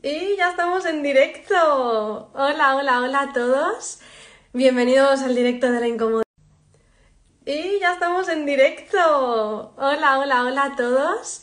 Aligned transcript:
Y 0.00 0.36
ya 0.36 0.50
estamos 0.50 0.86
en 0.86 1.02
directo. 1.02 2.30
Hola, 2.32 2.76
hola, 2.76 3.00
hola 3.00 3.20
a 3.22 3.32
todos. 3.32 3.98
Bienvenidos 4.52 5.22
al 5.22 5.34
directo 5.34 5.72
de 5.72 5.80
la 5.80 5.88
incomodidad. 5.88 6.22
Y 7.44 7.80
ya 7.80 7.94
estamos 7.94 8.28
en 8.28 8.46
directo. 8.46 9.74
Hola, 9.76 10.20
hola, 10.20 10.44
hola 10.44 10.64
a 10.66 10.76
todos. 10.76 11.42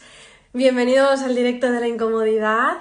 Bienvenidos 0.54 1.21
al 1.23 1.36
directo 1.36 1.70
de 1.70 1.81
la 1.81 1.89
incomodidad. 1.89 2.78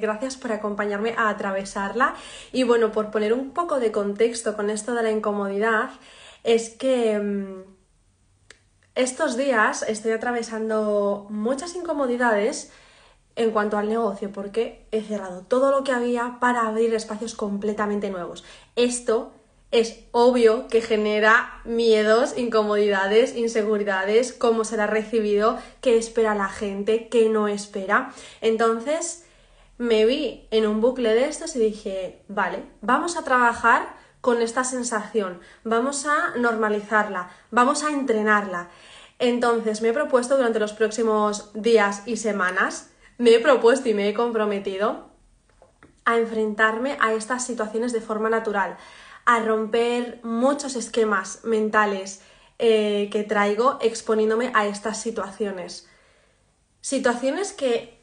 Gracias 0.00 0.38
por 0.38 0.52
acompañarme 0.52 1.14
a 1.18 1.28
atravesarla. 1.28 2.14
Y 2.50 2.62
bueno, 2.62 2.90
por 2.90 3.10
poner 3.10 3.34
un 3.34 3.50
poco 3.50 3.78
de 3.78 3.92
contexto 3.92 4.56
con 4.56 4.70
esto 4.70 4.94
de 4.94 5.02
la 5.02 5.10
incomodidad, 5.10 5.90
es 6.42 6.70
que 6.70 7.18
mm, 7.18 7.64
estos 8.94 9.36
días 9.36 9.84
estoy 9.86 10.12
atravesando 10.12 11.26
muchas 11.28 11.76
incomodidades 11.76 12.72
en 13.36 13.50
cuanto 13.50 13.76
al 13.78 13.88
negocio, 13.88 14.32
porque 14.32 14.86
he 14.90 15.02
cerrado 15.02 15.42
todo 15.42 15.70
lo 15.70 15.84
que 15.84 15.92
había 15.92 16.38
para 16.40 16.66
abrir 16.66 16.92
espacios 16.94 17.34
completamente 17.34 18.10
nuevos. 18.10 18.44
Esto 18.74 19.32
es 19.70 20.04
obvio 20.12 20.68
que 20.68 20.80
genera 20.80 21.60
miedos, 21.64 22.36
incomodidades, 22.36 23.36
inseguridades, 23.36 24.32
cómo 24.32 24.64
será 24.64 24.86
recibido, 24.86 25.58
qué 25.80 25.98
espera 25.98 26.34
la 26.34 26.48
gente, 26.48 27.08
qué 27.08 27.28
no 27.28 27.46
espera. 27.46 28.12
Entonces 28.40 29.26
me 29.76 30.06
vi 30.06 30.48
en 30.50 30.66
un 30.66 30.80
bucle 30.80 31.14
de 31.14 31.26
estos 31.26 31.56
y 31.56 31.58
dije, 31.58 32.22
vale, 32.28 32.62
vamos 32.80 33.16
a 33.16 33.24
trabajar 33.24 33.94
con 34.22 34.40
esta 34.40 34.64
sensación, 34.64 35.40
vamos 35.62 36.06
a 36.06 36.36
normalizarla, 36.36 37.30
vamos 37.50 37.84
a 37.84 37.90
entrenarla. 37.90 38.70
Entonces 39.18 39.82
me 39.82 39.88
he 39.88 39.92
propuesto 39.92 40.36
durante 40.36 40.58
los 40.58 40.72
próximos 40.72 41.50
días 41.54 42.02
y 42.06 42.16
semanas 42.16 42.90
me 43.18 43.34
he 43.34 43.40
propuesto 43.40 43.88
y 43.88 43.94
me 43.94 44.08
he 44.08 44.14
comprometido 44.14 45.10
a 46.04 46.18
enfrentarme 46.18 46.96
a 47.00 47.12
estas 47.12 47.44
situaciones 47.44 47.92
de 47.92 48.00
forma 48.00 48.30
natural, 48.30 48.76
a 49.24 49.40
romper 49.40 50.20
muchos 50.22 50.76
esquemas 50.76 51.40
mentales 51.44 52.22
eh, 52.58 53.08
que 53.10 53.24
traigo 53.24 53.78
exponiéndome 53.82 54.52
a 54.54 54.66
estas 54.66 55.00
situaciones. 55.00 55.88
Situaciones 56.80 57.52
que 57.52 58.00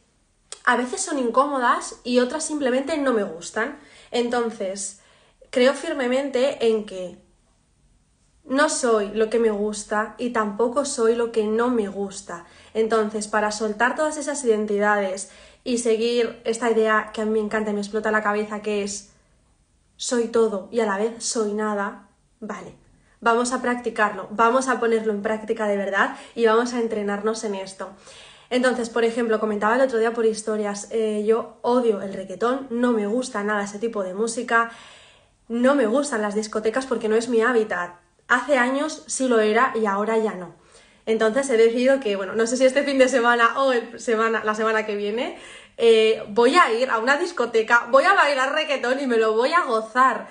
a 0.66 0.76
veces 0.76 1.02
son 1.02 1.20
incómodas 1.20 2.00
y 2.04 2.20
otras 2.20 2.46
simplemente 2.46 2.98
no 2.98 3.14
me 3.14 3.24
gustan. 3.24 3.80
Entonces, 4.12 5.02
creo 5.50 5.74
firmemente 5.74 6.68
en 6.68 6.86
que 6.86 7.23
no 8.46 8.70
soy 8.70 9.10
lo 9.14 9.30
que 9.30 9.40
me 9.40 9.52
gusta 9.52 10.16
y 10.18 10.32
tampoco 10.32 10.86
soy 10.86 11.16
lo 11.16 11.32
que 11.32 11.46
no 11.46 11.70
me 11.70 11.88
gusta. 11.88 12.46
Entonces, 12.74 13.28
para 13.28 13.52
soltar 13.52 13.96
todas 13.96 14.18
esas 14.18 14.44
identidades 14.44 15.32
y 15.64 15.78
seguir 15.78 16.42
esta 16.44 16.70
idea 16.70 17.12
que 17.14 17.22
a 17.22 17.26
mí 17.26 17.32
me 17.32 17.40
encanta 17.40 17.72
y 17.72 17.74
me 17.74 17.80
explota 17.80 18.12
la 18.12 18.24
cabeza, 18.24 18.62
que 18.62 18.84
es 18.84 19.12
soy 19.96 20.28
todo 20.28 20.68
y 20.72 20.82
a 20.82 20.86
la 20.86 20.98
vez 20.98 21.24
soy 21.24 21.54
nada, 21.54 22.08
vale, 22.40 22.76
vamos 23.22 23.54
a 23.54 23.62
practicarlo, 23.62 24.28
vamos 24.32 24.68
a 24.68 24.80
ponerlo 24.80 25.14
en 25.14 25.22
práctica 25.22 25.68
de 25.68 25.78
verdad 25.78 26.18
y 26.36 26.46
vamos 26.46 26.74
a 26.74 26.82
entrenarnos 26.82 27.44
en 27.46 27.56
esto. 27.56 27.90
Entonces, 28.50 28.90
por 28.90 29.04
ejemplo, 29.04 29.40
comentaba 29.40 29.76
el 29.76 29.82
otro 29.82 29.98
día 29.98 30.14
por 30.14 30.26
historias, 30.26 30.90
eh, 30.92 31.24
yo 31.26 31.58
odio 31.62 32.02
el 32.02 32.14
reggaetón, 32.14 32.68
no 32.70 32.92
me 32.92 33.08
gusta 33.08 33.44
nada 33.44 33.64
ese 33.64 33.80
tipo 33.80 34.04
de 34.04 34.14
música, 34.14 34.72
no 35.48 35.76
me 35.76 35.88
gustan 35.88 36.22
las 36.22 36.36
discotecas 36.36 36.86
porque 36.86 37.08
no 37.08 37.16
es 37.16 37.30
mi 37.30 37.42
hábitat. 37.42 38.03
Hace 38.28 38.58
años 38.58 39.04
sí 39.08 39.28
lo 39.28 39.40
era 39.40 39.74
y 39.76 39.86
ahora 39.86 40.18
ya 40.18 40.34
no. 40.34 40.56
Entonces 41.06 41.50
he 41.50 41.58
decidido 41.58 42.00
que, 42.00 42.16
bueno, 42.16 42.34
no 42.34 42.48
sé 42.48 42.58
si 42.58 42.66
este 42.66 42.84
fin 42.84 42.98
de 42.98 43.10
semana 43.10 43.62
o 43.62 43.74
semana, 43.98 44.44
la 44.44 44.56
semana 44.56 44.86
que 44.86 44.96
viene, 44.96 45.38
eh, 45.78 46.24
voy 46.30 46.56
a 46.56 46.72
ir 46.72 46.90
a 46.90 47.00
una 47.00 47.18
discoteca, 47.18 47.88
voy 47.90 48.06
a 48.06 48.14
bailar 48.14 48.54
reggaetón 48.54 49.00
y 49.00 49.08
me 49.08 49.18
lo 49.18 49.34
voy 49.34 49.52
a 49.54 49.66
gozar. 49.66 50.28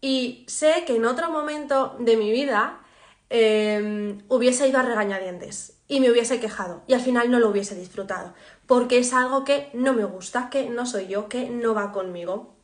Y 0.00 0.44
sé 0.46 0.84
que 0.86 0.96
en 0.96 1.04
otro 1.04 1.30
momento 1.30 1.96
de 1.98 2.16
mi 2.16 2.30
vida 2.30 2.80
em, 3.28 4.22
hubiese 4.28 4.68
ido 4.68 4.78
a 4.78 4.82
regañadientes 4.82 5.78
y 5.88 6.00
me 6.00 6.10
hubiese 6.10 6.38
quejado 6.38 6.82
y 6.86 6.94
al 6.94 7.00
final 7.00 7.30
no 7.30 7.40
lo 7.40 7.48
hubiese 7.48 7.74
disfrutado, 7.74 8.34
porque 8.66 8.98
es 8.98 9.12
algo 9.12 9.44
que 9.44 9.70
no 9.72 9.94
me 9.94 10.04
gusta, 10.04 10.48
que 10.50 10.68
no 10.68 10.86
soy 10.86 11.08
yo, 11.08 11.28
que 11.28 11.48
no 11.50 11.74
va 11.74 11.92
conmigo. 11.92 12.54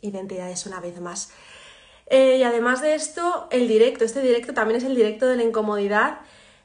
Identidades 0.00 0.66
una 0.66 0.80
vez 0.80 1.00
más. 1.00 1.30
Eh, 2.10 2.36
y 2.38 2.42
además 2.42 2.82
de 2.82 2.94
esto, 2.94 3.48
el 3.50 3.66
directo, 3.66 4.04
este 4.04 4.20
directo 4.20 4.52
también 4.52 4.78
es 4.78 4.84
el 4.84 4.94
directo 4.94 5.26
de 5.26 5.36
la 5.36 5.44
incomodidad 5.44 6.20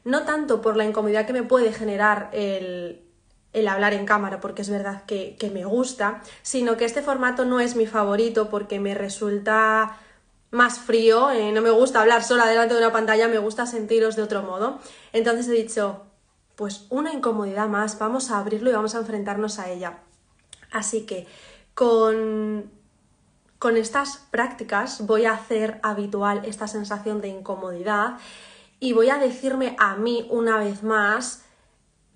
no 0.05 0.23
tanto 0.23 0.61
por 0.61 0.77
la 0.77 0.85
incomodidad 0.85 1.25
que 1.25 1.33
me 1.33 1.43
puede 1.43 1.73
generar 1.73 2.29
el, 2.31 3.01
hablar 3.67 3.93
en 3.93 4.05
cámara, 4.05 4.39
porque 4.39 4.61
es 4.61 4.69
verdad 4.69 5.03
que, 5.05 5.51
me 5.51 5.65
gusta, 5.65 6.21
sino 6.43 6.77
que 6.77 6.85
este 6.85 7.01
formato 7.01 7.43
no 7.43 7.59
es 7.59 7.75
mi 7.75 7.87
favorito 7.87 8.49
porque 8.49 8.79
me 8.79 8.93
resulta 8.93 9.97
más 10.51 10.79
frío, 10.79 11.31
eh, 11.31 11.51
no 11.51 11.61
me 11.61 11.71
gusta 11.71 12.01
hablar 12.01 12.23
sola 12.23 12.45
delante 12.45 12.75
de 12.75 12.79
una 12.79 12.93
pantalla, 12.93 13.27
me 13.27 13.39
gusta 13.39 13.65
sentiros 13.65 14.15
de 14.15 14.21
otro 14.21 14.43
modo. 14.43 14.79
Entonces 15.11 15.47
he 15.47 15.53
dicho, 15.53 16.03
pues 16.55 16.85
una 16.89 17.11
incomodidad 17.11 17.67
más, 17.67 17.97
vamos 17.97 18.29
a 18.29 18.37
abrirlo 18.37 18.69
y 18.69 18.73
vamos 18.73 18.93
a 18.93 18.99
enfrentarnos 18.99 19.57
a 19.57 19.71
ella. 19.71 19.97
Así 20.71 21.05
que 21.07 21.25
con, 21.73 22.69
con 23.65 23.77
estas 23.77 24.17
prácticas 24.29 25.07
voy 25.07 25.25
a 25.25 25.33
hacer 25.33 25.79
habitual 25.81 26.43
esta 26.45 26.67
sensación 26.67 27.19
de 27.19 27.29
incomodidad 27.29 28.19
y 28.79 28.93
voy 28.93 29.09
a 29.09 29.17
decirme 29.17 29.75
a 29.79 29.95
mí 29.95 30.27
una 30.29 30.59
vez 30.59 30.83
más, 30.83 31.45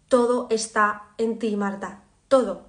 todo 0.09 0.45
está 0.51 1.05
en 1.17 1.39
ti, 1.39 1.55
Marta, 1.55 2.03
todo. 2.27 2.65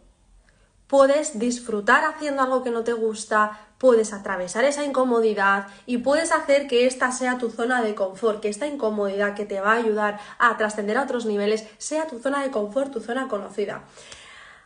Puedes 0.87 1.39
disfrutar 1.39 2.07
haciendo 2.07 2.41
algo 2.41 2.63
que 2.63 2.71
no 2.71 2.83
te 2.83 2.95
gusta, 2.95 3.61
puedes 3.77 4.15
atravesar 4.15 4.65
esa 4.65 4.83
incomodidad 4.83 5.67
y 5.85 5.99
puedes 5.99 6.33
hacer 6.33 6.67
que 6.67 6.87
esta 6.87 7.13
sea 7.13 7.37
tu 7.37 7.51
zona 7.51 7.83
de 7.83 7.95
confort, 7.95 8.41
que 8.41 8.49
esta 8.49 8.67
incomodidad 8.67 9.35
que 9.35 9.45
te 9.45 9.61
va 9.61 9.73
a 9.73 9.77
ayudar 9.77 10.19
a 10.39 10.57
trascender 10.57 10.97
a 10.97 11.03
otros 11.03 11.27
niveles 11.27 11.67
sea 11.77 12.07
tu 12.07 12.19
zona 12.19 12.43
de 12.43 12.51
confort, 12.51 12.91
tu 12.91 13.01
zona 13.01 13.29
conocida. 13.29 13.85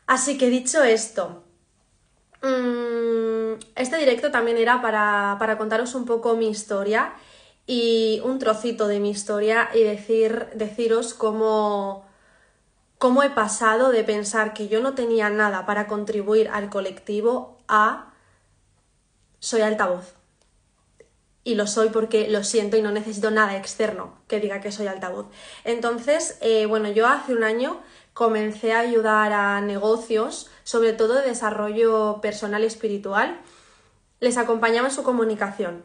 Así 0.06 0.38
que 0.38 0.50
dicho 0.50 0.84
esto, 0.84 1.42
este 3.74 3.96
directo 3.96 4.30
también 4.30 4.56
era 4.58 4.82
para, 4.82 5.36
para 5.38 5.58
contaros 5.58 5.94
un 5.94 6.04
poco 6.04 6.36
mi 6.36 6.48
historia 6.48 7.14
y 7.66 8.20
un 8.24 8.38
trocito 8.38 8.86
de 8.88 9.00
mi 9.00 9.10
historia 9.10 9.70
y 9.74 9.82
decir, 9.82 10.48
deciros 10.54 11.14
cómo, 11.14 12.06
cómo 12.98 13.22
he 13.22 13.30
pasado 13.30 13.90
de 13.90 14.04
pensar 14.04 14.52
que 14.52 14.68
yo 14.68 14.80
no 14.80 14.94
tenía 14.94 15.30
nada 15.30 15.66
para 15.66 15.86
contribuir 15.86 16.48
al 16.48 16.68
colectivo 16.68 17.58
a 17.68 18.12
soy 19.38 19.62
altavoz. 19.62 20.14
Y 21.46 21.56
lo 21.56 21.66
soy 21.66 21.90
porque 21.90 22.28
lo 22.28 22.42
siento 22.42 22.78
y 22.78 22.82
no 22.82 22.90
necesito 22.90 23.30
nada 23.30 23.56
externo 23.56 24.14
que 24.28 24.40
diga 24.40 24.60
que 24.60 24.72
soy 24.72 24.86
altavoz. 24.86 25.26
Entonces, 25.64 26.38
eh, 26.40 26.64
bueno, 26.64 26.88
yo 26.90 27.06
hace 27.06 27.34
un 27.34 27.44
año 27.44 27.82
comencé 28.14 28.72
a 28.72 28.78
ayudar 28.78 29.32
a 29.32 29.60
negocios, 29.60 30.50
sobre 30.64 30.92
todo 30.92 31.14
de 31.14 31.28
desarrollo 31.28 32.18
personal 32.20 32.64
y 32.64 32.66
espiritual. 32.66 33.40
Les 34.20 34.36
acompañaba 34.36 34.88
en 34.88 34.94
su 34.94 35.02
comunicación, 35.02 35.84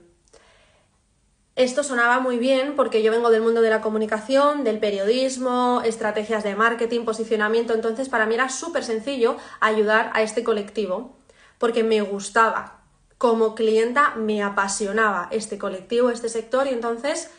esto 1.59 1.83
sonaba 1.83 2.21
muy 2.21 2.37
bien 2.37 2.77
porque 2.77 3.03
yo 3.03 3.11
vengo 3.11 3.29
del 3.31 3.41
mundo 3.41 3.61
de 3.61 3.69
la 3.69 3.81
comunicación, 3.81 4.63
del 4.63 4.79
periodismo, 4.79 5.81
estrategias 5.83 6.41
de 6.41 6.55
marketing, 6.55 7.03
posicionamiento, 7.03 7.73
entonces 7.73 8.07
para 8.07 8.25
mí 8.25 8.35
era 8.35 8.47
súper 8.47 8.85
sencillo 8.85 9.35
ayudar 9.59 10.09
a 10.13 10.21
este 10.21 10.45
colectivo 10.45 11.17
porque 11.57 11.83
me 11.83 11.99
gustaba. 11.99 12.79
Como 13.17 13.55
clienta 13.55 14.15
me 14.15 14.41
apasionaba 14.41 15.27
este 15.31 15.57
colectivo, 15.57 16.11
este 16.11 16.29
sector 16.29 16.65
y 16.65 16.69
entonces 16.69 17.29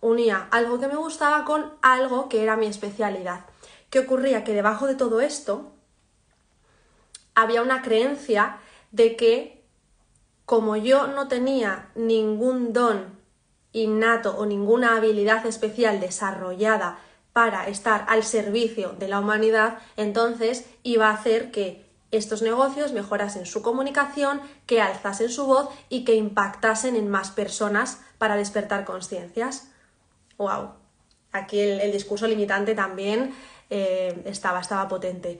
unía 0.00 0.46
algo 0.52 0.78
que 0.78 0.86
me 0.86 0.94
gustaba 0.94 1.44
con 1.44 1.72
algo 1.82 2.28
que 2.28 2.44
era 2.44 2.56
mi 2.56 2.66
especialidad. 2.66 3.46
¿Qué 3.90 3.98
ocurría? 3.98 4.44
Que 4.44 4.54
debajo 4.54 4.86
de 4.86 4.94
todo 4.94 5.20
esto 5.20 5.72
había 7.36 7.62
una 7.62 7.82
creencia 7.82 8.56
de 8.90 9.14
que 9.14 9.62
como 10.46 10.76
yo 10.76 11.06
no 11.06 11.28
tenía 11.28 11.90
ningún 11.94 12.72
don 12.72 13.16
innato 13.72 14.36
o 14.36 14.46
ninguna 14.46 14.96
habilidad 14.96 15.44
especial 15.46 16.00
desarrollada 16.00 16.98
para 17.32 17.68
estar 17.68 18.06
al 18.08 18.24
servicio 18.24 18.94
de 18.98 19.08
la 19.08 19.20
humanidad, 19.20 19.78
entonces 19.96 20.64
iba 20.82 21.10
a 21.10 21.14
hacer 21.14 21.50
que 21.50 21.84
estos 22.10 22.40
negocios 22.40 22.92
mejorasen 22.92 23.44
su 23.44 23.60
comunicación, 23.60 24.40
que 24.64 24.80
alzasen 24.80 25.28
su 25.28 25.46
voz 25.46 25.68
y 25.90 26.04
que 26.04 26.14
impactasen 26.14 26.96
en 26.96 27.10
más 27.10 27.30
personas 27.30 28.00
para 28.16 28.36
despertar 28.36 28.86
conciencias. 28.86 29.70
¡Wow! 30.38 30.70
Aquí 31.32 31.60
el, 31.60 31.92
discurso 31.92 32.26
limitante 32.26 32.74
también 32.74 33.34
eh, 33.68 34.22
estaba, 34.24 34.60
estaba 34.60 34.88
potente. 34.88 35.38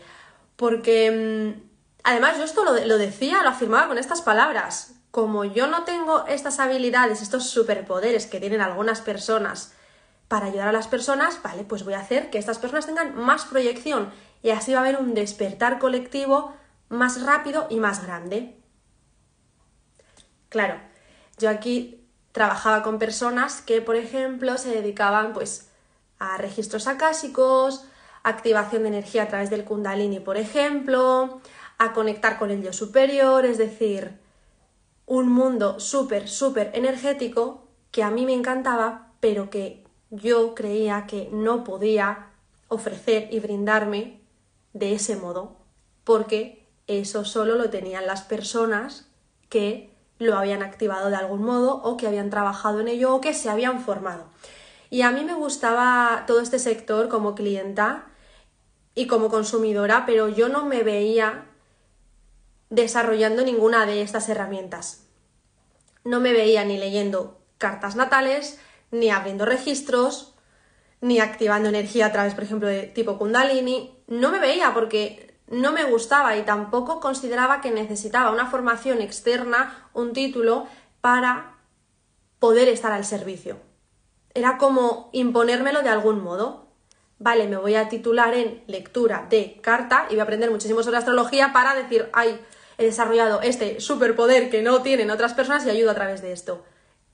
Porque 0.56 1.54
mm, 1.56 1.75
además 2.06 2.38
yo 2.38 2.44
esto 2.44 2.64
lo, 2.64 2.98
decía, 2.98 3.42
lo 3.42 3.50
afirmaba 3.50 3.88
con 3.88 3.98
estas 3.98 4.22
palabras 4.22 4.92
como 5.10 5.44
yo 5.44 5.66
no 5.66 5.84
tengo 5.84 6.26
estas 6.26 6.60
habilidades, 6.60 7.22
estos 7.22 7.48
superpoderes 7.48 8.26
que 8.26 8.38
tienen 8.38 8.60
algunas 8.60 9.00
personas 9.00 9.72
para 10.28 10.46
ayudar 10.46 10.68
a 10.68 10.72
las 10.72 10.88
personas, 10.88 11.40
vale, 11.42 11.64
pues 11.64 11.84
voy 11.84 11.94
a 11.94 12.00
hacer 12.00 12.28
que 12.28 12.36
estas 12.36 12.58
personas 12.58 12.84
tengan 12.84 13.16
más 13.16 13.46
proyección 13.46 14.12
y 14.42 14.50
así 14.50 14.72
va 14.72 14.80
a 14.80 14.82
haber 14.82 14.98
un 14.98 15.14
despertar 15.14 15.78
colectivo 15.78 16.54
más 16.90 17.22
rápido 17.22 17.66
y 17.70 17.76
más 17.76 18.04
grande. 18.04 18.60
Claro, 20.50 20.78
yo 21.38 21.48
aquí 21.48 22.06
trabajaba 22.32 22.82
con 22.82 22.98
personas 22.98 23.62
que, 23.62 23.80
por 23.80 23.96
ejemplo, 23.96 24.58
se 24.58 24.68
dedicaban 24.68 25.32
pues 25.32 25.70
a 26.18 26.36
registros 26.36 26.86
acásicos, 26.86 27.86
activación 28.22 28.82
de 28.82 28.88
energía 28.88 29.22
a 29.22 29.28
través 29.28 29.50
del 29.50 29.64
kundalini, 29.64 30.20
por 30.20 30.36
ejemplo, 30.36 31.40
a 31.78 31.92
conectar 31.92 32.38
con 32.38 32.50
el 32.50 32.62
yo 32.62 32.72
superior, 32.72 33.44
es 33.44 33.58
decir, 33.58 34.18
un 35.06 35.28
mundo 35.28 35.78
súper, 35.78 36.28
súper 36.28 36.70
energético 36.74 37.66
que 37.90 38.02
a 38.02 38.10
mí 38.10 38.26
me 38.26 38.34
encantaba, 38.34 39.12
pero 39.20 39.50
que 39.50 39.84
yo 40.10 40.54
creía 40.54 41.06
que 41.06 41.28
no 41.32 41.64
podía 41.64 42.30
ofrecer 42.68 43.28
y 43.30 43.40
brindarme 43.40 44.20
de 44.72 44.94
ese 44.94 45.16
modo, 45.16 45.56
porque 46.04 46.66
eso 46.86 47.24
solo 47.24 47.56
lo 47.56 47.70
tenían 47.70 48.06
las 48.06 48.22
personas 48.22 49.08
que 49.48 49.90
lo 50.18 50.36
habían 50.36 50.62
activado 50.62 51.10
de 51.10 51.16
algún 51.16 51.42
modo 51.42 51.76
o 51.82 51.96
que 51.96 52.06
habían 52.06 52.30
trabajado 52.30 52.80
en 52.80 52.88
ello 52.88 53.14
o 53.14 53.20
que 53.20 53.34
se 53.34 53.50
habían 53.50 53.80
formado. 53.80 54.24
Y 54.90 55.02
a 55.02 55.10
mí 55.10 55.24
me 55.24 55.34
gustaba 55.34 56.24
todo 56.26 56.40
este 56.40 56.58
sector 56.58 57.08
como 57.08 57.34
clienta 57.34 58.06
y 58.94 59.06
como 59.06 59.28
consumidora, 59.28 60.04
pero 60.06 60.28
yo 60.28 60.48
no 60.48 60.64
me 60.64 60.82
veía 60.82 61.46
desarrollando 62.76 63.42
ninguna 63.42 63.86
de 63.86 64.02
estas 64.02 64.28
herramientas. 64.28 65.06
No 66.04 66.20
me 66.20 66.32
veía 66.32 66.64
ni 66.64 66.76
leyendo 66.76 67.40
cartas 67.58 67.96
natales, 67.96 68.60
ni 68.90 69.10
abriendo 69.10 69.46
registros, 69.46 70.34
ni 71.00 71.18
activando 71.18 71.70
energía 71.70 72.06
a 72.06 72.12
través, 72.12 72.34
por 72.34 72.44
ejemplo, 72.44 72.68
de 72.68 72.82
tipo 72.82 73.18
Kundalini. 73.18 73.98
No 74.06 74.30
me 74.30 74.38
veía 74.38 74.74
porque 74.74 75.38
no 75.48 75.72
me 75.72 75.84
gustaba 75.84 76.36
y 76.36 76.42
tampoco 76.42 77.00
consideraba 77.00 77.60
que 77.62 77.70
necesitaba 77.70 78.30
una 78.30 78.50
formación 78.50 79.00
externa, 79.00 79.88
un 79.94 80.12
título, 80.12 80.66
para 81.00 81.56
poder 82.38 82.68
estar 82.68 82.92
al 82.92 83.06
servicio. 83.06 83.56
Era 84.34 84.58
como 84.58 85.08
imponérmelo 85.12 85.82
de 85.82 85.88
algún 85.88 86.22
modo. 86.22 86.66
Vale, 87.18 87.48
me 87.48 87.56
voy 87.56 87.74
a 87.74 87.88
titular 87.88 88.34
en 88.34 88.62
lectura 88.66 89.26
de 89.30 89.58
carta 89.62 90.06
y 90.10 90.12
voy 90.12 90.20
a 90.20 90.24
aprender 90.24 90.50
muchísimo 90.50 90.82
sobre 90.82 90.98
astrología 90.98 91.54
para 91.54 91.74
decir, 91.74 92.10
ay, 92.12 92.38
he 92.78 92.84
desarrollado 92.84 93.40
este 93.42 93.80
superpoder 93.80 94.50
que 94.50 94.62
no 94.62 94.82
tienen 94.82 95.10
otras 95.10 95.34
personas 95.34 95.64
y 95.66 95.70
ayudo 95.70 95.90
a 95.90 95.94
través 95.94 96.22
de 96.22 96.32
esto. 96.32 96.64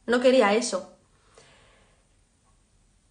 No 0.07 0.21
quería 0.21 0.55
eso. 0.55 0.93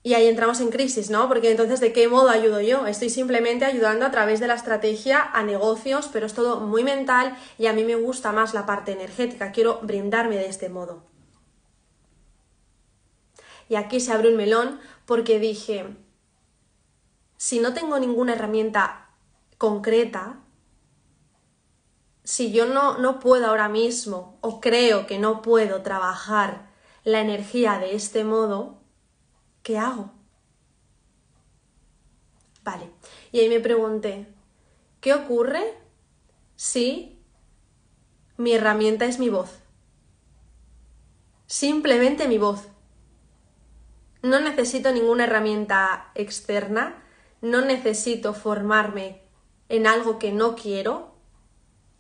Y 0.04 0.16
ahí 0.16 0.28
entramos 0.28 0.60
en 0.62 0.72
crisis, 0.72 1.12
¿no? 1.12 1.28
Porque 1.28 1.52
entonces, 1.52 1.80
¿de 1.80 1.94
qué 1.94 2.08
modo 2.08 2.30
ayudo 2.30 2.60
yo? 2.60 2.88
Estoy 2.88 3.12
simplemente 3.12 3.66
ayudando 3.66 4.06
a 4.06 4.12
través 4.12 4.40
de 4.40 4.48
la 4.48 4.56
estrategia 4.56 5.22
a 5.22 5.44
negocios, 5.44 6.10
pero 6.12 6.26
es 6.26 6.34
todo 6.34 6.60
muy 6.60 6.84
mental 6.84 7.38
y 7.60 7.68
a 7.68 7.74
mí 7.74 7.84
me 7.84 7.96
gusta 7.96 8.32
más 8.32 8.56
la 8.56 8.66
parte 8.66 8.94
energética. 8.94 9.52
Quiero 9.52 9.80
brindarme 9.84 10.38
de 10.38 10.48
este 10.48 10.70
modo. 10.70 11.04
Y 13.70 13.76
aquí 13.76 14.00
se 14.00 14.12
abre 14.12 14.30
un 14.30 14.38
melón 14.38 14.80
porque 15.06 15.40
dije, 15.40 15.86
si 17.38 17.60
no 17.60 17.74
tengo 17.74 18.00
ninguna 18.00 18.34
herramienta 18.34 19.10
concreta, 19.60 20.41
si 22.32 22.54
yo 22.54 22.66
no, 22.66 22.98
no 22.98 23.20
puedo 23.20 23.48
ahora 23.48 23.68
mismo 23.68 24.38
o 24.40 24.62
creo 24.62 25.06
que 25.06 25.20
no 25.20 25.42
puedo 25.42 25.82
trabajar 25.82 26.70
la 27.04 27.20
energía 27.20 27.78
de 27.78 27.94
este 27.94 28.24
modo, 28.24 28.80
¿qué 29.64 29.78
hago? 29.78 30.14
Vale, 32.64 32.90
y 33.34 33.42
ahí 33.42 33.50
me 33.50 33.60
pregunté, 33.60 34.28
¿qué 35.02 35.14
ocurre 35.14 35.78
si 36.56 37.22
mi 38.38 38.54
herramienta 38.54 39.04
es 39.04 39.20
mi 39.20 39.28
voz? 39.28 39.60
Simplemente 41.48 42.30
mi 42.30 42.38
voz. 42.38 42.70
No 44.22 44.40
necesito 44.40 44.94
ninguna 44.94 45.26
herramienta 45.26 46.14
externa, 46.16 47.04
no 47.42 47.60
necesito 47.60 48.34
formarme 48.34 49.22
en 49.68 49.86
algo 49.86 50.18
que 50.18 50.32
no 50.32 50.56
quiero 50.56 51.11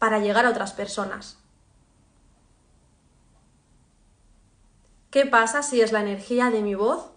para 0.02 0.18
llegar 0.18 0.48
a 0.48 0.50
otras 0.50 0.74
personas. 0.74 1.38
¿Qué 5.12 5.28
pasa 5.28 5.62
si 5.62 5.80
es 5.80 5.92
la 5.92 6.02
energía 6.02 6.50
de 6.50 6.64
mi 6.64 6.74
voz 6.74 7.12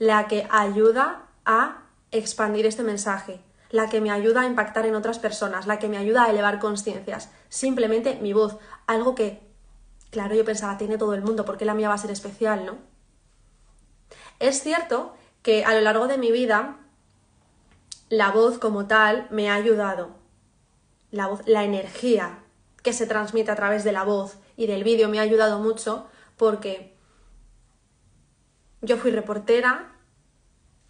la 0.00 0.26
que 0.26 0.48
ayuda 0.50 1.28
a 1.44 1.84
expandir 2.10 2.66
este 2.66 2.82
mensaje, 2.82 3.40
la 3.70 3.88
que 3.88 4.00
me 4.00 4.10
ayuda 4.10 4.40
a 4.40 4.46
impactar 4.46 4.84
en 4.84 4.96
otras 4.96 5.20
personas, 5.20 5.68
la 5.68 5.78
que 5.78 5.86
me 5.88 5.96
ayuda 5.96 6.24
a 6.24 6.30
elevar 6.30 6.58
conciencias? 6.58 7.30
Simplemente 7.48 8.18
mi 8.20 8.32
voz, 8.32 8.58
algo 8.88 9.14
que, 9.14 9.40
claro, 10.10 10.34
yo 10.34 10.44
pensaba, 10.44 10.76
tiene 10.76 10.98
todo 10.98 11.14
el 11.14 11.22
mundo, 11.22 11.44
¿por 11.44 11.56
qué 11.56 11.64
la 11.64 11.74
mía 11.74 11.88
va 11.88 11.94
a 11.94 11.98
ser 11.98 12.10
especial, 12.10 12.66
no? 12.66 12.78
Es 14.40 14.60
cierto 14.60 15.14
que 15.42 15.64
a 15.64 15.72
lo 15.72 15.82
largo 15.82 16.08
de 16.08 16.18
mi 16.18 16.32
vida 16.32 16.78
la 18.08 18.32
voz 18.32 18.58
como 18.58 18.88
tal 18.88 19.28
me 19.30 19.48
ha 19.50 19.54
ayudado. 19.54 20.23
La 21.14 21.28
voz, 21.28 21.42
la 21.46 21.62
energía 21.62 22.40
que 22.82 22.92
se 22.92 23.06
transmite 23.06 23.52
a 23.52 23.54
través 23.54 23.84
de 23.84 23.92
la 23.92 24.02
voz 24.02 24.36
y 24.56 24.66
del 24.66 24.82
vídeo 24.82 25.08
me 25.08 25.20
ha 25.20 25.22
ayudado 25.22 25.60
mucho 25.60 26.08
porque 26.36 26.96
yo 28.82 28.96
fui 28.96 29.12
reportera, 29.12 29.92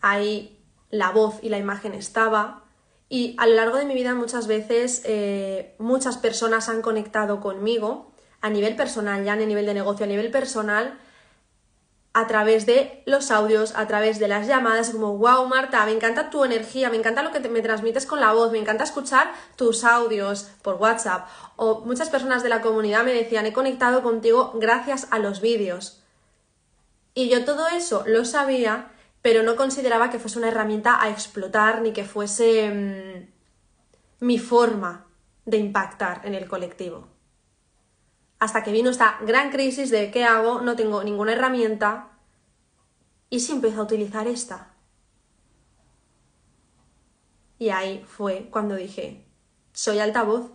ahí 0.01 0.65
la 0.89 1.11
voz 1.11 1.41
y 1.43 1.51
la 1.51 1.59
imagen 1.59 1.93
estaba, 1.93 2.65
y 3.11 3.37
a 3.39 3.47
lo 3.47 3.55
largo 3.55 3.77
de 3.77 3.85
mi 3.85 3.93
vida 3.93 4.15
muchas 4.15 4.47
veces 4.47 5.03
eh, 5.05 5.75
muchas 5.79 6.17
personas 6.17 6.71
han 6.71 6.81
conectado 6.81 7.41
conmigo 7.41 8.11
a 8.41 8.49
nivel 8.49 8.77
personal, 8.77 9.25
ya 9.25 9.35
a 9.35 9.37
nivel 9.37 9.67
de 9.67 9.75
negocio, 9.75 10.07
a 10.07 10.09
nivel 10.09 10.31
personal, 10.31 10.99
a 12.17 12.29
través 12.29 12.65
de 12.65 13.03
los 13.07 13.33
audios, 13.33 13.75
a 13.75 13.89
través 13.89 14.21
de 14.21 14.29
las 14.29 14.47
llamadas, 14.47 14.91
como, 14.91 15.19
wow, 15.19 15.47
Marta, 15.49 15.85
me 15.85 15.91
encanta 15.91 16.31
tu 16.31 16.45
energía, 16.45 16.89
me 16.89 16.97
encanta 16.97 17.25
lo 17.25 17.33
que 17.33 17.41
me 17.49 17.61
transmites 17.61 18.07
con 18.07 18.21
la 18.21 18.33
voz, 18.33 18.53
me 18.53 18.59
encanta 18.59 18.85
escuchar 18.85 19.33
tus 19.57 19.83
audios 19.83 20.49
por 20.63 20.77
WhatsApp. 20.77 21.27
O 21.57 21.81
muchas 21.81 22.11
personas 22.11 22.45
de 22.45 22.51
la 22.51 22.61
comunidad 22.61 23.05
me 23.05 23.13
decían, 23.13 23.47
he 23.47 23.53
conectado 23.53 24.05
contigo 24.05 24.53
gracias 24.55 25.09
a 25.11 25.19
los 25.19 25.41
vídeos. 25.41 26.05
Y 27.15 27.29
yo 27.29 27.45
todo 27.45 27.67
eso 27.67 28.05
lo 28.07 28.25
sabía, 28.25 28.93
pero 29.21 29.43
no 29.43 29.57
consideraba 29.57 30.11
que 30.11 30.21
fuese 30.21 30.39
una 30.39 30.49
herramienta 30.49 31.03
a 31.03 31.11
explotar 31.11 31.81
ni 31.81 31.93
que 31.93 32.05
fuese 32.05 32.71
mm, 32.71 34.25
mi 34.25 34.39
forma 34.39 35.07
de 35.47 35.57
impactar 35.57 36.21
en 36.23 36.35
el 36.35 36.47
colectivo. 36.47 37.14
Hasta 38.39 38.63
que 38.63 38.73
vino 38.73 38.91
esta 38.91 39.19
gran 39.23 39.51
crisis 39.51 39.91
de 39.91 40.11
qué 40.11 40.25
hago, 40.25 40.61
no 40.61 40.77
tengo 40.77 41.03
ninguna 41.03 41.33
herramienta 41.33 42.11
y 43.31 43.41
si 43.41 43.53
empiezo 43.53 43.81
a 43.81 43.85
utilizar 43.85 44.27
esta. 44.27 44.75
Y 47.59 47.71
ahí 47.71 48.05
fue 48.07 48.49
cuando 48.51 48.75
dije, 48.75 49.25
soy 49.73 49.99
altavoz. 49.99 50.51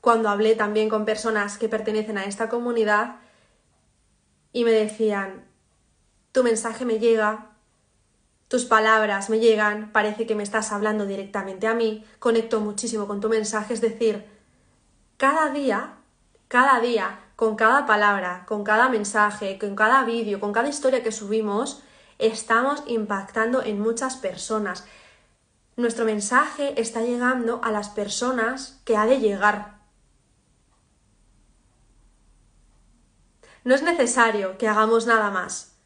Cuando 0.00 0.28
hablé 0.28 0.54
también 0.54 0.88
con 0.88 1.04
personas 1.04 1.58
que 1.58 1.68
pertenecen 1.68 2.18
a 2.18 2.24
esta 2.24 2.48
comunidad 2.48 3.16
y 4.52 4.64
me 4.64 4.70
decían, 4.70 5.46
tu 6.32 6.44
mensaje 6.44 6.84
me 6.84 6.98
llega, 6.98 7.56
tus 8.48 8.64
palabras 8.64 9.28
me 9.28 9.38
llegan, 9.38 9.92
parece 9.92 10.26
que 10.26 10.34
me 10.34 10.42
estás 10.42 10.72
hablando 10.72 11.04
directamente 11.04 11.66
a 11.66 11.74
mí, 11.74 12.04
conecto 12.18 12.60
muchísimo 12.60 13.06
con 13.06 13.20
tu 13.20 13.28
mensaje, 13.28 13.74
es 13.74 13.80
decir, 13.80 14.24
cada 15.18 15.50
día, 15.50 15.97
cada 16.48 16.80
día, 16.80 17.20
con 17.36 17.56
cada 17.56 17.86
palabra, 17.86 18.44
con 18.46 18.64
cada 18.64 18.88
mensaje, 18.88 19.58
con 19.58 19.76
cada 19.76 20.04
vídeo, 20.04 20.40
con 20.40 20.52
cada 20.52 20.68
historia 20.68 21.02
que 21.02 21.12
subimos, 21.12 21.82
estamos 22.18 22.82
impactando 22.86 23.62
en 23.62 23.80
muchas 23.80 24.16
personas. 24.16 24.84
Nuestro 25.76 26.04
mensaje 26.04 26.80
está 26.80 27.02
llegando 27.02 27.60
a 27.62 27.70
las 27.70 27.90
personas 27.90 28.80
que 28.84 28.96
ha 28.96 29.06
de 29.06 29.20
llegar. 29.20 29.78
No 33.62 33.74
es 33.74 33.82
necesario 33.82 34.56
que 34.58 34.66
hagamos 34.66 35.06
nada 35.06 35.30
más. 35.30 35.76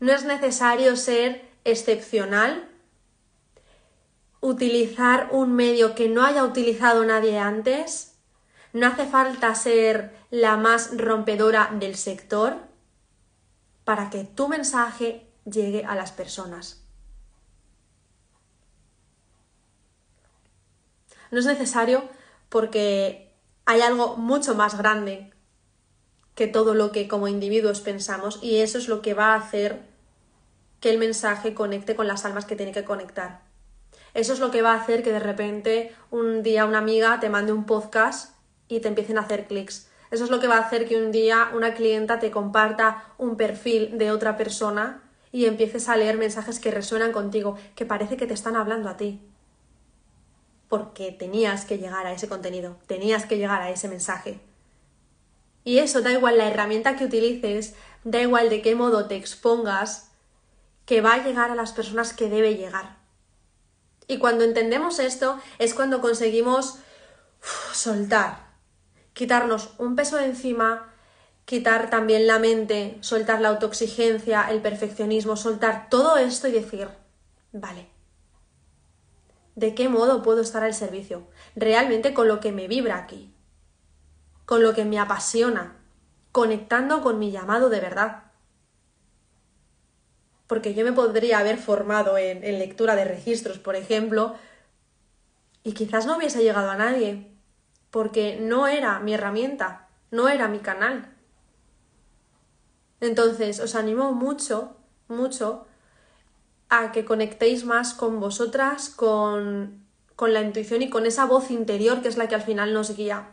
No 0.00 0.12
es 0.12 0.24
necesario 0.24 0.96
ser 0.96 1.48
excepcional, 1.64 2.68
utilizar 4.40 5.28
un 5.30 5.52
medio 5.52 5.94
que 5.94 6.08
no 6.08 6.24
haya 6.24 6.44
utilizado 6.44 7.04
nadie 7.04 7.38
antes. 7.38 8.09
No 8.72 8.86
hace 8.86 9.06
falta 9.06 9.54
ser 9.54 10.14
la 10.30 10.56
más 10.56 10.96
rompedora 10.96 11.70
del 11.72 11.96
sector 11.96 12.56
para 13.84 14.10
que 14.10 14.24
tu 14.24 14.48
mensaje 14.48 15.26
llegue 15.44 15.84
a 15.84 15.94
las 15.94 16.12
personas. 16.12 16.84
No 21.30 21.38
es 21.38 21.46
necesario 21.46 22.04
porque 22.48 23.32
hay 23.64 23.80
algo 23.80 24.16
mucho 24.16 24.54
más 24.54 24.76
grande 24.76 25.32
que 26.34 26.46
todo 26.46 26.74
lo 26.74 26.92
que 26.92 27.08
como 27.08 27.28
individuos 27.28 27.80
pensamos 27.80 28.38
y 28.42 28.58
eso 28.58 28.78
es 28.78 28.88
lo 28.88 29.02
que 29.02 29.14
va 29.14 29.34
a 29.34 29.38
hacer 29.38 29.80
que 30.80 30.90
el 30.90 30.98
mensaje 30.98 31.54
conecte 31.54 31.94
con 31.94 32.08
las 32.08 32.24
almas 32.24 32.46
que 32.46 32.56
tiene 32.56 32.72
que 32.72 32.84
conectar. 32.84 33.42
Eso 34.14 34.32
es 34.32 34.40
lo 34.40 34.50
que 34.50 34.62
va 34.62 34.72
a 34.72 34.80
hacer 34.80 35.02
que 35.02 35.12
de 35.12 35.20
repente 35.20 35.94
un 36.10 36.42
día 36.42 36.64
una 36.64 36.78
amiga 36.78 37.20
te 37.20 37.28
mande 37.28 37.52
un 37.52 37.66
podcast 37.66 38.34
y 38.70 38.80
te 38.80 38.88
empiecen 38.88 39.18
a 39.18 39.22
hacer 39.22 39.46
clics. 39.46 39.88
Eso 40.10 40.24
es 40.24 40.30
lo 40.30 40.40
que 40.40 40.48
va 40.48 40.56
a 40.56 40.60
hacer 40.60 40.88
que 40.88 40.96
un 40.96 41.12
día 41.12 41.50
una 41.54 41.74
clienta 41.74 42.18
te 42.18 42.30
comparta 42.30 43.04
un 43.18 43.36
perfil 43.36 43.98
de 43.98 44.10
otra 44.10 44.36
persona 44.36 45.02
y 45.32 45.44
empieces 45.44 45.88
a 45.88 45.96
leer 45.96 46.16
mensajes 46.16 46.58
que 46.58 46.70
resuenan 46.70 47.12
contigo, 47.12 47.56
que 47.76 47.86
parece 47.86 48.16
que 48.16 48.26
te 48.26 48.34
están 48.34 48.56
hablando 48.56 48.88
a 48.88 48.96
ti. 48.96 49.20
Porque 50.68 51.12
tenías 51.12 51.64
que 51.64 51.78
llegar 51.78 52.06
a 52.06 52.12
ese 52.12 52.28
contenido, 52.28 52.76
tenías 52.86 53.26
que 53.26 53.38
llegar 53.38 53.62
a 53.62 53.70
ese 53.70 53.88
mensaje. 53.88 54.40
Y 55.62 55.78
eso 55.78 56.00
da 56.00 56.12
igual 56.12 56.38
la 56.38 56.48
herramienta 56.48 56.96
que 56.96 57.04
utilices, 57.04 57.74
da 58.02 58.20
igual 58.20 58.50
de 58.50 58.62
qué 58.62 58.74
modo 58.74 59.06
te 59.06 59.16
expongas, 59.16 60.10
que 60.86 61.00
va 61.00 61.14
a 61.14 61.24
llegar 61.24 61.50
a 61.50 61.54
las 61.54 61.72
personas 61.72 62.12
que 62.12 62.28
debe 62.28 62.56
llegar. 62.56 62.96
Y 64.08 64.18
cuando 64.18 64.42
entendemos 64.42 64.98
esto 64.98 65.38
es 65.60 65.74
cuando 65.74 66.00
conseguimos 66.00 66.78
soltar, 67.72 68.49
quitarnos 69.12 69.70
un 69.78 69.96
peso 69.96 70.16
de 70.16 70.26
encima, 70.26 70.92
quitar 71.44 71.90
también 71.90 72.26
la 72.26 72.38
mente, 72.38 72.98
soltar 73.00 73.40
la 73.40 73.48
autoexigencia, 73.48 74.50
el 74.50 74.62
perfeccionismo, 74.62 75.36
soltar 75.36 75.88
todo 75.88 76.16
esto 76.16 76.48
y 76.48 76.52
decir, 76.52 76.88
vale, 77.52 77.88
¿de 79.56 79.74
qué 79.74 79.88
modo 79.88 80.22
puedo 80.22 80.40
estar 80.42 80.62
al 80.62 80.74
servicio? 80.74 81.26
Realmente 81.56 82.14
con 82.14 82.28
lo 82.28 82.40
que 82.40 82.52
me 82.52 82.68
vibra 82.68 82.96
aquí, 82.96 83.34
con 84.46 84.62
lo 84.62 84.74
que 84.74 84.84
me 84.84 84.98
apasiona, 84.98 85.76
conectando 86.32 87.02
con 87.02 87.18
mi 87.18 87.30
llamado 87.30 87.68
de 87.68 87.80
verdad. 87.80 88.24
Porque 90.46 90.74
yo 90.74 90.84
me 90.84 90.92
podría 90.92 91.38
haber 91.38 91.58
formado 91.58 92.18
en, 92.18 92.40
lectura 92.58 92.96
de 92.96 93.04
registros, 93.04 93.58
por 93.58 93.76
ejemplo, 93.76 94.34
y 95.62 95.72
quizás 95.72 96.06
no 96.06 96.16
hubiese 96.16 96.42
llegado 96.42 96.70
a 96.70 96.76
nadie, 96.76 97.29
porque 97.90 98.38
no 98.40 98.66
era 98.66 99.00
mi 99.00 99.14
herramienta, 99.14 99.88
no 100.10 100.28
era 100.28 100.48
mi 100.48 100.60
canal. 100.60 101.12
Entonces, 103.00 103.60
os 103.60 103.74
animo 103.74 104.12
mucho, 104.12 104.76
mucho 105.08 105.66
a 106.68 106.92
que 106.92 107.04
conectéis 107.04 107.64
más 107.64 107.94
con 107.94 108.20
vosotras, 108.20 108.90
con, 108.90 109.84
con 110.16 110.32
la 110.32 110.42
intuición 110.42 110.82
y 110.82 110.90
con 110.90 111.06
esa 111.06 111.24
voz 111.24 111.50
interior 111.50 112.02
que 112.02 112.08
es 112.08 112.16
la 112.16 112.28
que 112.28 112.34
al 112.36 112.42
final 112.42 112.72
nos 112.72 112.96
guía. 112.96 113.30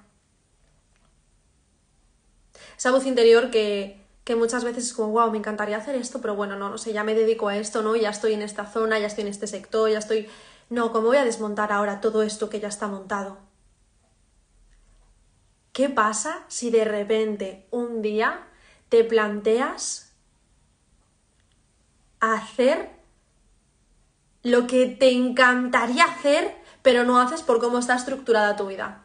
Esa 2.77 2.91
voz 2.91 3.05
interior 3.05 3.51
que, 3.51 4.01
que 4.23 4.35
muchas 4.35 4.63
veces 4.63 4.85
es 4.85 4.93
como, 4.93 5.09
wow, 5.09 5.31
me 5.31 5.37
encantaría 5.37 5.77
hacer 5.77 5.95
esto, 5.95 6.19
pero 6.21 6.35
bueno, 6.35 6.57
no, 6.57 6.69
no 6.69 6.77
sé, 6.77 6.93
ya 6.93 7.03
me 7.03 7.13
dedico 7.13 7.47
a 7.47 7.57
esto, 7.57 7.81
¿no? 7.81 7.95
Ya 7.95 8.09
estoy 8.09 8.33
en 8.33 8.41
esta 8.41 8.65
zona, 8.65 8.99
ya 8.99 9.07
estoy 9.07 9.23
en 9.23 9.29
este 9.29 9.47
sector, 9.47 9.89
ya 9.89 9.99
estoy... 9.99 10.29
No, 10.69 10.91
¿cómo 10.91 11.07
voy 11.07 11.17
a 11.17 11.23
desmontar 11.23 11.71
ahora 11.71 12.01
todo 12.01 12.23
esto 12.23 12.49
que 12.49 12.59
ya 12.59 12.67
está 12.67 12.87
montado? 12.87 13.46
¿Qué 15.77 15.89
pasa 15.89 16.43
si 16.47 16.71
de 16.71 16.85
repente 16.85 17.67
un 17.69 18.01
día 18.01 18.47
te 18.89 19.03
planteas 19.03 20.11
hacer 22.19 22.89
lo 24.41 24.65
que 24.65 24.87
te 24.87 25.11
encantaría 25.11 26.03
hacer, 26.03 26.57
pero 26.81 27.03
no 27.03 27.19
haces 27.19 27.43
por 27.43 27.59
cómo 27.59 27.77
está 27.77 27.95
estructurada 27.95 28.55
tu 28.55 28.65
vida? 28.65 29.03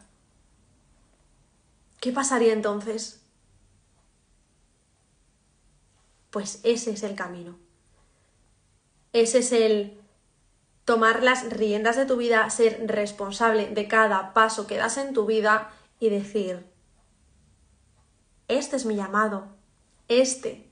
¿Qué 1.99 2.11
pasaría 2.11 2.53
entonces? 2.53 3.21
Pues 6.31 6.59
ese 6.63 6.89
es 6.89 7.03
el 7.03 7.13
camino. 7.13 7.55
Ese 9.11 9.37
es 9.37 9.51
el 9.51 10.01
tomar 10.85 11.21
las 11.21 11.51
riendas 11.51 11.97
de 11.97 12.07
tu 12.07 12.17
vida, 12.17 12.49
ser 12.49 12.87
responsable 12.87 13.67
de 13.67 13.87
cada 13.87 14.33
paso 14.33 14.65
que 14.65 14.77
das 14.77 14.97
en 14.97 15.13
tu 15.13 15.27
vida 15.27 15.71
y 16.03 16.09
decir, 16.09 16.65
este 18.49 18.75
es 18.75 18.85
mi 18.85 18.97
llamado, 18.97 19.47
este. 20.09 20.69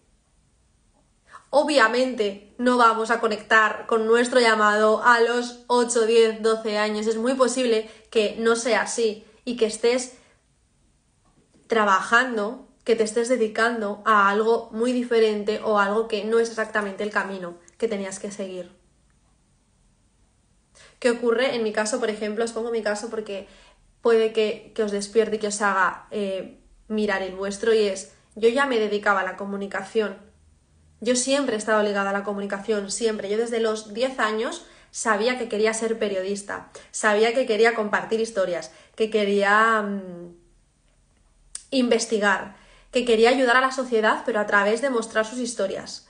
Obviamente 1.50 2.53
no 2.57 2.77
vamos 2.77 3.11
a 3.11 3.21
conectar 3.21 3.88
con 3.88 4.07
nuestro 4.07 4.41
llamado 4.41 5.01
a 5.01 5.21
los 5.21 5.63
8, 5.67 6.05
10, 6.05 6.41
12 6.41 6.77
años. 6.77 7.07
Es 7.07 7.15
muy 7.15 7.35
posible 7.35 7.89
que 8.09 8.35
no 8.39 8.57
sea 8.57 8.81
así 8.81 9.25
y 9.45 9.55
que 9.55 9.67
estés 9.67 10.17
trabajando, 11.67 12.67
que 12.83 12.97
te 12.97 13.05
estés 13.05 13.29
dedicando 13.29 14.01
a 14.03 14.29
algo 14.29 14.67
muy 14.73 14.91
diferente 14.91 15.61
o 15.63 15.79
algo 15.79 16.09
que 16.09 16.25
no 16.25 16.39
es 16.39 16.50
exactamente 16.50 17.05
el 17.05 17.11
camino 17.11 17.55
que 17.77 17.88
tenías 17.88 18.19
que 18.19 18.31
seguir. 18.31 18.69
¿Qué 21.00 21.09
ocurre? 21.09 21.55
En 21.55 21.63
mi 21.63 21.71
caso, 21.71 22.01
por 22.01 22.09
ejemplo, 22.09 22.43
os 22.43 22.51
pongo 22.51 22.69
mi 22.69 22.83
caso 22.83 23.09
porque 23.09 23.47
puede 24.01 24.34
que, 24.34 24.74
os 24.84 24.91
despierte 24.91 25.38
y 25.38 25.39
que 25.39 25.48
os 25.48 25.62
haga 25.62 26.08
eh, 26.12 26.60
mirar 26.88 27.22
el 27.22 27.36
vuestro 27.36 27.74
y 27.74 27.88
es, 27.88 28.13
yo 28.36 28.50
ya 28.50 28.65
me 28.65 28.79
dedicaba 28.79 29.22
a 29.22 29.24
la 29.24 29.38
comunicación. 29.38 30.17
Yo 31.00 31.15
siempre 31.15 31.55
he 31.55 31.58
estado 31.58 31.81
ligada 31.84 32.12
a 32.12 32.13
la 32.13 32.24
comunicación, 32.24 32.91
siempre. 32.91 33.29
Yo 33.29 33.38
desde 33.38 33.60
los 33.60 33.93
10 33.93 34.20
años 34.20 34.65
sabía 34.91 35.38
que 35.38 35.50
quería 35.50 35.74
ser 35.74 35.98
periodista, 35.98 36.70
sabía 36.91 37.34
que 37.34 37.46
quería 37.46 37.74
compartir 37.74 38.20
historias, 38.20 38.72
que 38.96 39.10
quería 39.10 39.81
mm, 39.81 40.36
investigar, 41.72 42.55
que 42.91 43.05
quería 43.05 43.29
ayudar 43.29 43.58
a 43.58 43.62
la 43.62 43.72
sociedad, 43.72 44.24
pero 44.25 44.39
a 44.39 44.46
través 44.46 44.81
de 44.81 44.89
mostrar 44.89 45.25
sus 45.25 45.39
historias. 45.39 46.08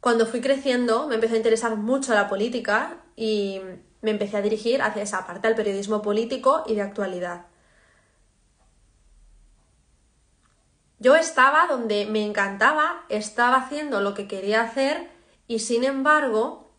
Cuando 0.00 0.26
fui 0.26 0.42
creciendo 0.42 1.08
me 1.08 1.14
empezó 1.14 1.34
a 1.34 1.38
interesar 1.38 1.76
mucho 1.76 2.12
la 2.12 2.28
política 2.28 2.98
y 3.16 3.60
me 4.04 4.10
empecé 4.10 4.36
a 4.36 4.42
dirigir 4.42 4.82
hacia 4.82 5.02
esa 5.02 5.26
parte, 5.26 5.48
al 5.48 5.54
periodismo 5.54 6.02
político 6.02 6.62
y 6.66 6.74
de 6.74 6.82
actualidad. 6.82 7.46
Yo 10.98 11.16
estaba 11.16 11.66
donde 11.66 12.04
me 12.06 12.22
encantaba, 12.24 13.04
estaba 13.08 13.56
haciendo 13.56 14.02
lo 14.02 14.12
que 14.12 14.28
quería 14.28 14.60
hacer 14.60 15.10
y 15.48 15.60
sin 15.60 15.84
embargo, 15.84 16.70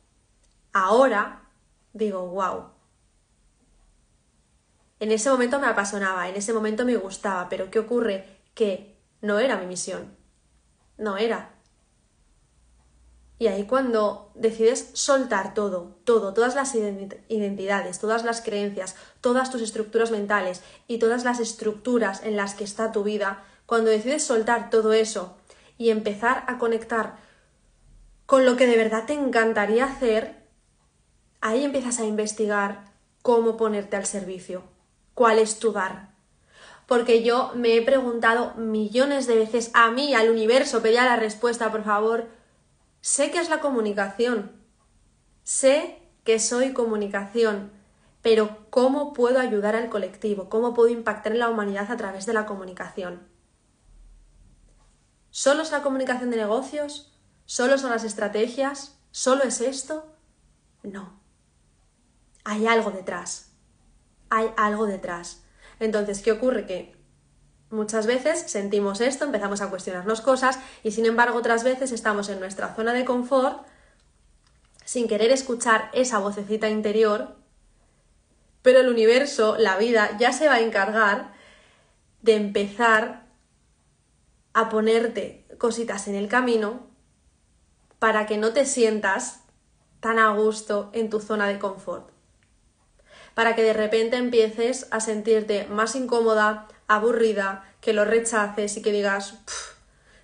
ahora 0.71 1.49
digo, 1.93 2.27
wow. 2.27 2.69
En 4.99 5.11
ese 5.11 5.31
momento 5.31 5.59
me 5.59 5.67
apasionaba, 5.67 6.29
en 6.29 6.35
ese 6.35 6.53
momento 6.53 6.85
me 6.85 6.95
gustaba, 6.95 7.49
pero 7.49 7.71
¿qué 7.71 7.79
ocurre? 7.79 8.39
Que 8.53 8.99
no 9.21 9.39
era 9.39 9.57
mi 9.57 9.65
misión. 9.65 10.15
No 10.97 11.17
era. 11.17 11.54
Y 13.37 13.47
ahí 13.47 13.65
cuando 13.65 14.31
decides 14.33 14.91
soltar 14.93 15.53
todo, 15.53 15.97
todo, 16.05 16.33
todas 16.33 16.55
las 16.55 16.73
identidades, 16.75 17.99
todas 17.99 18.23
las 18.23 18.41
creencias, 18.41 18.95
todas 19.19 19.51
tus 19.51 19.61
estructuras 19.61 20.11
mentales 20.11 20.61
y 20.87 20.99
todas 20.99 21.25
las 21.25 21.39
estructuras 21.39 22.23
en 22.23 22.37
las 22.37 22.55
que 22.55 22.63
está 22.63 22.93
tu 22.93 23.03
vida, 23.03 23.43
cuando 23.65 23.89
decides 23.89 24.23
soltar 24.23 24.69
todo 24.69 24.93
eso 24.93 25.35
y 25.77 25.89
empezar 25.89 26.45
a 26.47 26.57
conectar 26.57 27.17
con 28.25 28.45
lo 28.45 28.55
que 28.55 28.67
de 28.67 28.77
verdad 28.77 29.05
te 29.05 29.13
encantaría 29.13 29.85
hacer, 29.85 30.35
ahí 31.41 31.63
empiezas 31.63 31.99
a 31.99 32.05
investigar 32.05 32.85
cómo 33.21 33.57
ponerte 33.57 33.97
al 33.97 34.05
servicio, 34.05 34.63
cuál 35.13 35.39
es 35.39 35.59
tu 35.59 35.73
dar. 35.73 36.15
Porque 36.87 37.23
yo 37.23 37.51
me 37.55 37.75
he 37.75 37.81
preguntado 37.81 38.53
millones 38.55 39.27
de 39.27 39.35
veces 39.35 39.71
a 39.73 39.91
mí, 39.91 40.13
al 40.13 40.29
universo, 40.29 40.81
pedía 40.81 41.03
la 41.03 41.15
respuesta, 41.15 41.71
por 41.71 41.83
favor, 41.83 42.27
Sé 43.05 43.29
que 43.29 43.37
es 43.37 43.49
la 43.49 43.59
comunicación, 43.59 44.51
sé 45.43 46.01
que 46.23 46.39
soy 46.39 46.73
comunicación, 46.73 47.71
pero 48.23 48.65
¿cómo 48.71 49.13
puedo 49.13 49.39
ayudar 49.39 49.75
al 49.75 49.89
colectivo? 49.89 50.49
¿Cómo 50.49 50.73
puedo 50.73 50.89
impactar 50.89 51.33
en 51.33 51.37
la 51.37 51.49
humanidad 51.49 51.91
a 51.91 51.97
través 51.97 52.25
de 52.25 52.33
la 52.33 52.47
comunicación? 52.47 53.21
¿Solo 55.29 55.61
es 55.61 55.71
la 55.71 55.83
comunicación 55.83 56.31
de 56.31 56.37
negocios? 56.37 57.15
¿Solo 57.45 57.77
son 57.77 57.91
las 57.91 58.03
estrategias? 58.03 58.97
¿Solo 59.11 59.43
es 59.43 59.61
esto? 59.61 60.11
No. 60.81 61.21
Hay 62.43 62.65
algo 62.65 62.89
detrás. 62.89 63.51
Hay 64.31 64.51
algo 64.57 64.87
detrás. 64.87 65.43
Entonces, 65.79 66.23
¿qué 66.23 66.31
ocurre? 66.31 66.65
Que 66.65 66.97
Muchas 67.75 68.07
veces 68.07 68.39
sentimos 68.47 69.01
esto, 69.01 69.25
empezamos 69.25 69.59
a 69.59 69.69
cuestionarnos 69.69 70.21
cosas 70.21 70.59
y 70.81 70.91
sin 70.91 71.05
embargo 71.05 71.37
otras 71.37 71.65
veces 71.65 71.91
estamos 71.91 72.29
en 72.29 72.39
nuestra 72.39 72.73
zona 72.73 72.93
de 72.93 73.03
confort 73.03 73.67
sin 74.85 75.09
querer 75.09 75.29
escuchar 75.31 75.89
esa 75.91 76.19
vocecita 76.19 76.69
interior, 76.69 77.35
pero 78.61 78.79
el 78.79 78.87
universo, 78.87 79.57
la 79.57 79.77
vida, 79.77 80.15
ya 80.17 80.31
se 80.31 80.47
va 80.47 80.53
a 80.53 80.59
encargar 80.61 81.33
de 82.21 82.35
empezar 82.35 83.25
a 84.53 84.69
ponerte 84.69 85.45
cositas 85.57 86.07
en 86.07 86.15
el 86.15 86.29
camino 86.29 86.87
para 87.99 88.25
que 88.25 88.37
no 88.37 88.53
te 88.53 88.65
sientas 88.65 89.41
tan 89.99 90.17
a 90.17 90.33
gusto 90.33 90.91
en 90.93 91.09
tu 91.09 91.19
zona 91.19 91.49
de 91.49 91.59
confort. 91.59 92.09
Para 93.33 93.53
que 93.53 93.63
de 93.63 93.73
repente 93.73 94.15
empieces 94.15 94.87
a 94.91 95.01
sentirte 95.01 95.65
más 95.65 95.95
incómoda, 95.95 96.69
aburrida, 96.87 97.71
que 97.81 97.93
lo 97.93 98.05
rechaces 98.05 98.77
y 98.77 98.81
que 98.81 98.91
digas, 98.91 99.35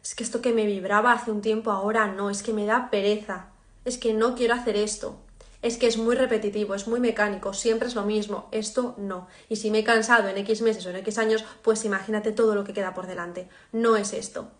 es 0.03 0.15
que 0.15 0.23
esto 0.23 0.41
que 0.41 0.53
me 0.53 0.65
vibraba 0.65 1.13
hace 1.13 1.31
un 1.31 1.41
tiempo 1.41 1.71
ahora 1.71 2.07
no, 2.07 2.29
es 2.29 2.43
que 2.43 2.53
me 2.53 2.65
da 2.65 2.89
pereza, 2.89 3.47
es 3.85 3.97
que 3.97 4.13
no 4.13 4.35
quiero 4.35 4.53
hacer 4.55 4.75
esto. 4.75 5.19
es 5.61 5.77
que 5.77 5.87
es 5.87 5.97
muy 5.97 6.15
repetitivo, 6.15 6.73
es 6.73 6.87
muy 6.87 6.99
mecánico, 6.99 7.53
siempre 7.53 7.87
es 7.87 7.95
lo 7.95 8.03
mismo, 8.03 8.49
esto 8.51 8.95
no. 8.97 9.27
Y 9.47 9.57
si 9.57 9.69
me 9.69 9.79
he 9.79 9.83
cansado 9.83 10.27
en 10.27 10.37
X 10.37 10.61
meses 10.61 10.85
o 10.85 10.89
en 10.89 10.95
X 10.97 11.19
años, 11.19 11.45
pues 11.61 11.85
imagínate 11.85 12.31
todo 12.31 12.55
lo 12.55 12.63
que 12.63 12.73
queda 12.73 12.95
por 12.95 13.05
delante. 13.05 13.47
No 13.71 13.95
es 13.95 14.13
esto. 14.13 14.51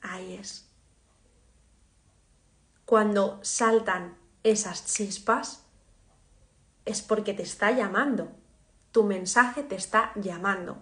Ahí 0.00 0.34
es. 0.34 0.68
Cuando 2.84 3.40
saltan 3.42 4.16
esas 4.44 4.86
chispas, 4.86 5.64
es 6.84 7.02
porque 7.02 7.34
te 7.34 7.42
está 7.42 7.72
llamando. 7.72 8.30
Tu 8.92 9.02
mensaje 9.02 9.62
te 9.62 9.74
está 9.74 10.12
llamando. 10.14 10.78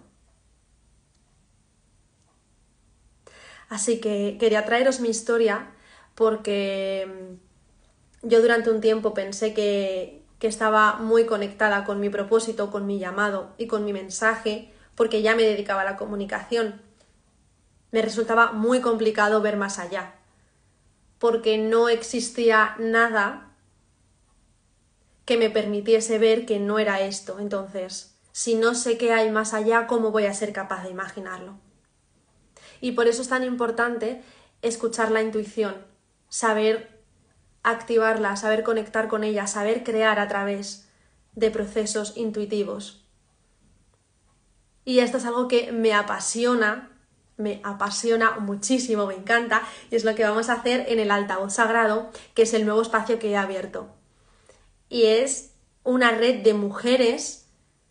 Así 3.73 3.99
que 3.99 4.37
quería 4.39 4.65
traeros 4.65 4.99
mi 4.99 5.09
historia 5.09 5.71
porque 6.13 7.37
yo 8.21 8.39
durante 8.39 8.69
un 8.69 8.81
tiempo 8.81 9.15
pensé 9.15 9.55
que, 9.55 10.21
estaba 10.41 10.97
muy 10.97 11.25
conectada 11.25 11.85
con 11.85 12.01
mi 12.01 12.09
propósito, 12.09 12.69
con 12.69 12.85
mi 12.85 12.99
llamado 12.99 13.53
y 13.57 13.67
con 13.67 13.85
mi 13.85 13.93
mensaje, 13.93 14.73
porque 14.93 15.21
ya 15.21 15.37
me 15.37 15.43
dedicaba 15.43 15.83
a 15.83 15.85
la 15.85 15.95
comunicación. 15.95 16.81
Me 17.91 18.01
resultaba 18.01 18.51
muy 18.51 18.81
complicado 18.81 19.41
ver 19.41 19.55
más 19.55 19.79
allá, 19.79 20.15
porque 21.17 21.57
no 21.57 21.87
existía 21.87 22.75
nada 22.77 23.53
que 25.23 25.37
me 25.37 25.49
permitiese 25.49 26.19
ver 26.19 26.45
que 26.45 26.59
no 26.59 26.77
era 26.77 26.99
esto. 26.99 27.39
Entonces, 27.39 28.13
si 28.33 28.55
no 28.55 28.75
sé 28.75 28.97
qué 28.97 29.13
hay 29.13 29.31
más 29.31 29.53
allá, 29.53 29.87
¿cómo 29.87 30.11
voy 30.11 30.25
a 30.25 30.33
ser 30.33 30.51
capaz 30.51 30.83
de 30.83 30.89
imaginarlo? 30.89 31.57
Y 32.83 32.91
por 32.91 33.07
eso 33.07 33.21
es 33.21 33.29
tan 33.29 33.45
importante 33.45 34.21
escuchar 34.61 35.09
la 35.09 35.21
intuición, 35.21 35.85
saber 36.27 37.01
activarla, 37.63 38.35
saber 38.35 38.63
conectar 38.63 39.07
con 39.07 39.23
ella, 39.23 39.47
saber 39.47 39.85
crear 39.85 40.19
a 40.19 40.27
través 40.27 40.89
de 41.31 41.49
procesos 41.49 42.11
intuitivos. 42.17 43.05
Y 44.83 44.99
esto 44.99 45.15
es 45.15 45.23
algo 45.23 45.47
que 45.47 45.71
me 45.71 45.93
apasiona, 45.93 46.91
me 47.37 47.61
apasiona 47.63 48.31
muchísimo, 48.39 49.07
me 49.07 49.15
encanta, 49.15 49.61
y 49.89 49.95
es 49.95 50.03
lo 50.03 50.13
que 50.13 50.25
vamos 50.25 50.49
a 50.49 50.55
hacer 50.55 50.83
en 50.89 50.99
el 50.99 51.11
altavoz 51.11 51.53
sagrado, 51.53 52.11
que 52.33 52.41
es 52.41 52.53
el 52.53 52.65
nuevo 52.65 52.81
espacio 52.81 53.17
que 53.17 53.31
he 53.31 53.37
abierto. 53.37 53.95
Y 54.89 55.05
es 55.05 55.53
una 55.85 56.11
red 56.11 56.43
de 56.43 56.53
mujeres, 56.53 57.47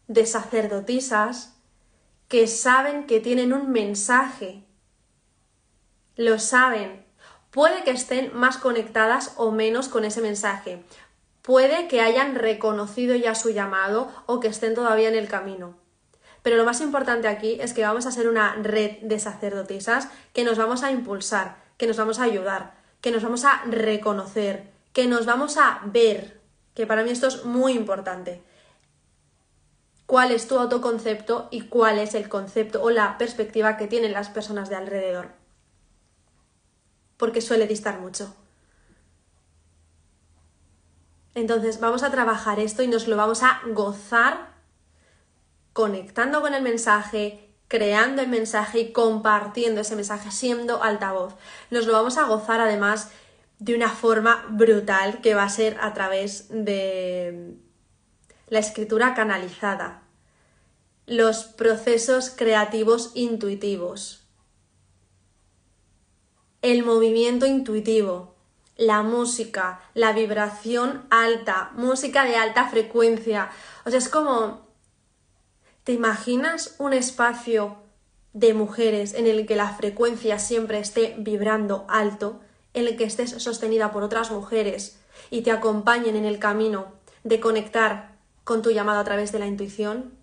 de 0.06 0.26
sacerdotisas, 0.26 1.56
que 2.28 2.46
saben 2.46 3.06
que 3.06 3.20
tienen 3.20 3.54
un 3.54 3.72
mensaje, 3.72 4.66
lo 6.16 6.38
saben, 6.38 7.04
Puede 7.52 7.84
que 7.84 7.90
estén 7.90 8.34
más 8.34 8.56
conectadas 8.56 9.34
o 9.36 9.50
menos 9.50 9.90
con 9.90 10.06
ese 10.06 10.22
mensaje. 10.22 10.82
Puede 11.42 11.86
que 11.86 12.00
hayan 12.00 12.34
reconocido 12.34 13.14
ya 13.14 13.34
su 13.34 13.50
llamado 13.50 14.10
o 14.24 14.40
que 14.40 14.48
estén 14.48 14.74
todavía 14.74 15.10
en 15.10 15.16
el 15.16 15.28
camino. 15.28 15.76
Pero 16.42 16.56
lo 16.56 16.64
más 16.64 16.80
importante 16.80 17.28
aquí 17.28 17.58
es 17.60 17.74
que 17.74 17.82
vamos 17.82 18.06
a 18.06 18.10
ser 18.10 18.26
una 18.26 18.54
red 18.54 19.00
de 19.02 19.18
sacerdotisas 19.18 20.08
que 20.32 20.44
nos 20.44 20.56
vamos 20.56 20.82
a 20.82 20.92
impulsar, 20.92 21.58
que 21.76 21.86
nos 21.86 21.98
vamos 21.98 22.20
a 22.20 22.22
ayudar, 22.22 22.72
que 23.02 23.10
nos 23.10 23.22
vamos 23.22 23.44
a 23.44 23.62
reconocer, 23.66 24.70
que 24.94 25.06
nos 25.06 25.26
vamos 25.26 25.58
a 25.58 25.82
ver, 25.84 26.40
que 26.72 26.86
para 26.86 27.04
mí 27.04 27.10
esto 27.10 27.26
es 27.26 27.44
muy 27.44 27.74
importante. 27.74 28.42
¿Cuál 30.06 30.30
es 30.32 30.48
tu 30.48 30.58
autoconcepto 30.58 31.48
y 31.50 31.68
cuál 31.68 31.98
es 31.98 32.14
el 32.14 32.30
concepto 32.30 32.82
o 32.82 32.88
la 32.88 33.18
perspectiva 33.18 33.76
que 33.76 33.88
tienen 33.88 34.12
las 34.12 34.30
personas 34.30 34.70
de 34.70 34.76
alrededor? 34.76 35.41
Porque 37.22 37.40
suele 37.40 37.68
distar 37.68 38.00
mucho. 38.00 38.34
Entonces 41.36 41.78
vamos 41.78 42.02
a 42.02 42.10
trabajar 42.10 42.58
esto 42.58 42.82
y 42.82 42.88
nos 42.88 43.06
lo 43.06 43.16
vamos 43.16 43.44
a 43.44 43.60
gozar 43.68 44.48
conectando 45.72 46.40
con 46.40 46.52
el 46.52 46.64
mensaje, 46.64 47.48
creando 47.68 48.22
el 48.22 48.28
mensaje 48.28 48.80
y 48.80 48.92
compartiendo 48.92 49.82
ese 49.82 49.94
mensaje, 49.94 50.32
siendo 50.32 50.82
altavoz. 50.82 51.36
Nos 51.70 51.86
lo 51.86 51.92
vamos 51.92 52.18
a 52.18 52.24
gozar 52.24 52.60
además 52.60 53.10
de 53.60 53.76
una 53.76 53.90
forma 53.90 54.44
brutal 54.48 55.20
que 55.20 55.36
va 55.36 55.44
a 55.44 55.48
ser 55.48 55.78
a 55.80 55.94
través 55.94 56.48
de 56.48 57.54
la 58.48 58.58
escritura 58.58 59.14
canalizada, 59.14 60.02
los 61.06 61.44
procesos 61.44 62.30
creativos 62.30 63.12
intuitivos, 63.14 64.21
el 66.62 66.84
movimiento 66.84 67.44
intuitivo, 67.46 68.34
la 68.76 69.02
música, 69.02 69.80
la 69.94 70.12
vibración 70.12 71.04
alta, 71.10 71.70
música 71.74 72.24
de 72.24 72.36
alta 72.36 72.68
frecuencia. 72.68 73.50
O 73.84 73.90
sea, 73.90 73.98
es 73.98 74.08
como, 74.08 74.66
¿te 75.84 75.92
imaginas 75.92 76.76
un 76.78 76.92
espacio 76.92 77.76
de 78.32 78.54
mujeres 78.54 79.14
en 79.14 79.26
el 79.26 79.46
que 79.46 79.56
la 79.56 79.74
frecuencia 79.74 80.38
siempre 80.38 80.78
esté 80.78 81.14
vibrando 81.18 81.84
alto, 81.88 82.40
en 82.74 82.86
el 82.86 82.96
que 82.96 83.04
estés 83.04 83.30
sostenida 83.42 83.92
por 83.92 84.02
otras 84.02 84.30
mujeres 84.30 84.98
y 85.30 85.42
te 85.42 85.50
acompañen 85.50 86.16
en 86.16 86.24
el 86.24 86.38
camino 86.38 86.86
de 87.24 87.40
conectar 87.40 88.16
con 88.44 88.62
tu 88.62 88.70
llamado 88.70 89.00
a 89.00 89.04
través 89.04 89.32
de 89.32 89.38
la 89.38 89.46
intuición? 89.46 90.22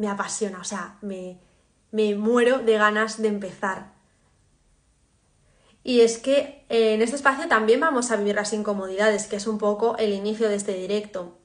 me 0.00 0.08
apasiona, 0.08 0.60
o 0.60 0.64
sea, 0.64 0.96
me, 1.02 1.38
me 1.90 2.14
muero 2.14 2.58
de 2.58 2.78
ganas 2.78 3.20
de 3.20 3.28
empezar. 3.28 3.92
Y 5.82 6.02
es 6.02 6.18
que 6.18 6.64
eh, 6.68 6.94
en 6.94 7.02
este 7.02 7.16
espacio 7.16 7.48
también 7.48 7.80
vamos 7.80 8.10
a 8.10 8.16
vivir 8.16 8.34
las 8.34 8.52
incomodidades, 8.52 9.26
que 9.26 9.36
es 9.36 9.46
un 9.46 9.58
poco 9.58 9.96
el 9.96 10.12
inicio 10.12 10.48
de 10.48 10.56
este 10.56 10.74
directo. 10.74 11.38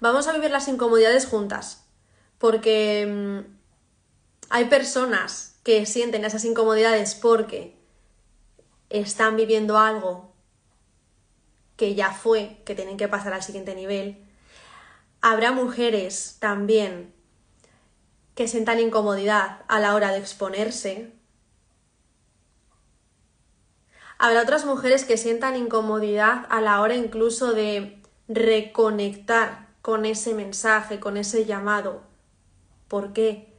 Vamos 0.00 0.26
a 0.26 0.32
vivir 0.32 0.50
las 0.50 0.68
incomodidades 0.68 1.26
juntas, 1.26 1.88
porque 2.38 3.06
mm, 3.06 3.56
hay 4.50 4.66
personas 4.66 5.58
que 5.62 5.86
sienten 5.86 6.24
esas 6.24 6.44
incomodidades 6.44 7.14
porque 7.14 7.76
están 8.90 9.36
viviendo 9.36 9.78
algo 9.78 10.34
que 11.76 11.94
ya 11.94 12.12
fue, 12.12 12.62
que 12.64 12.74
tienen 12.74 12.96
que 12.96 13.08
pasar 13.08 13.32
al 13.32 13.42
siguiente 13.42 13.74
nivel, 13.74 14.25
Habrá 15.28 15.50
mujeres 15.50 16.36
también 16.38 17.12
que 18.36 18.46
sientan 18.46 18.78
incomodidad 18.78 19.64
a 19.66 19.80
la 19.80 19.96
hora 19.96 20.12
de 20.12 20.18
exponerse. 20.18 21.12
Habrá 24.18 24.42
otras 24.42 24.64
mujeres 24.64 25.04
que 25.04 25.16
sientan 25.16 25.56
incomodidad 25.56 26.46
a 26.48 26.60
la 26.60 26.80
hora 26.80 26.94
incluso 26.94 27.54
de 27.54 28.00
reconectar 28.28 29.66
con 29.82 30.04
ese 30.04 30.32
mensaje, 30.32 31.00
con 31.00 31.16
ese 31.16 31.44
llamado. 31.44 32.02
¿Por 32.86 33.12
qué? 33.12 33.52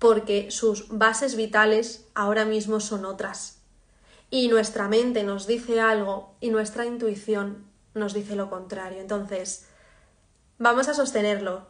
Porque 0.00 0.50
sus 0.50 0.88
bases 0.88 1.36
vitales 1.36 2.08
ahora 2.16 2.44
mismo 2.44 2.80
son 2.80 3.04
otras. 3.04 3.60
Y 4.28 4.48
nuestra 4.48 4.88
mente 4.88 5.22
nos 5.22 5.46
dice 5.46 5.80
algo 5.80 6.34
y 6.40 6.50
nuestra 6.50 6.84
intuición 6.84 7.64
nos 7.94 8.12
dice 8.12 8.34
lo 8.34 8.50
contrario. 8.50 9.00
Entonces, 9.00 9.67
vamos 10.58 10.88
a 10.88 10.94
sostenerlo. 10.94 11.66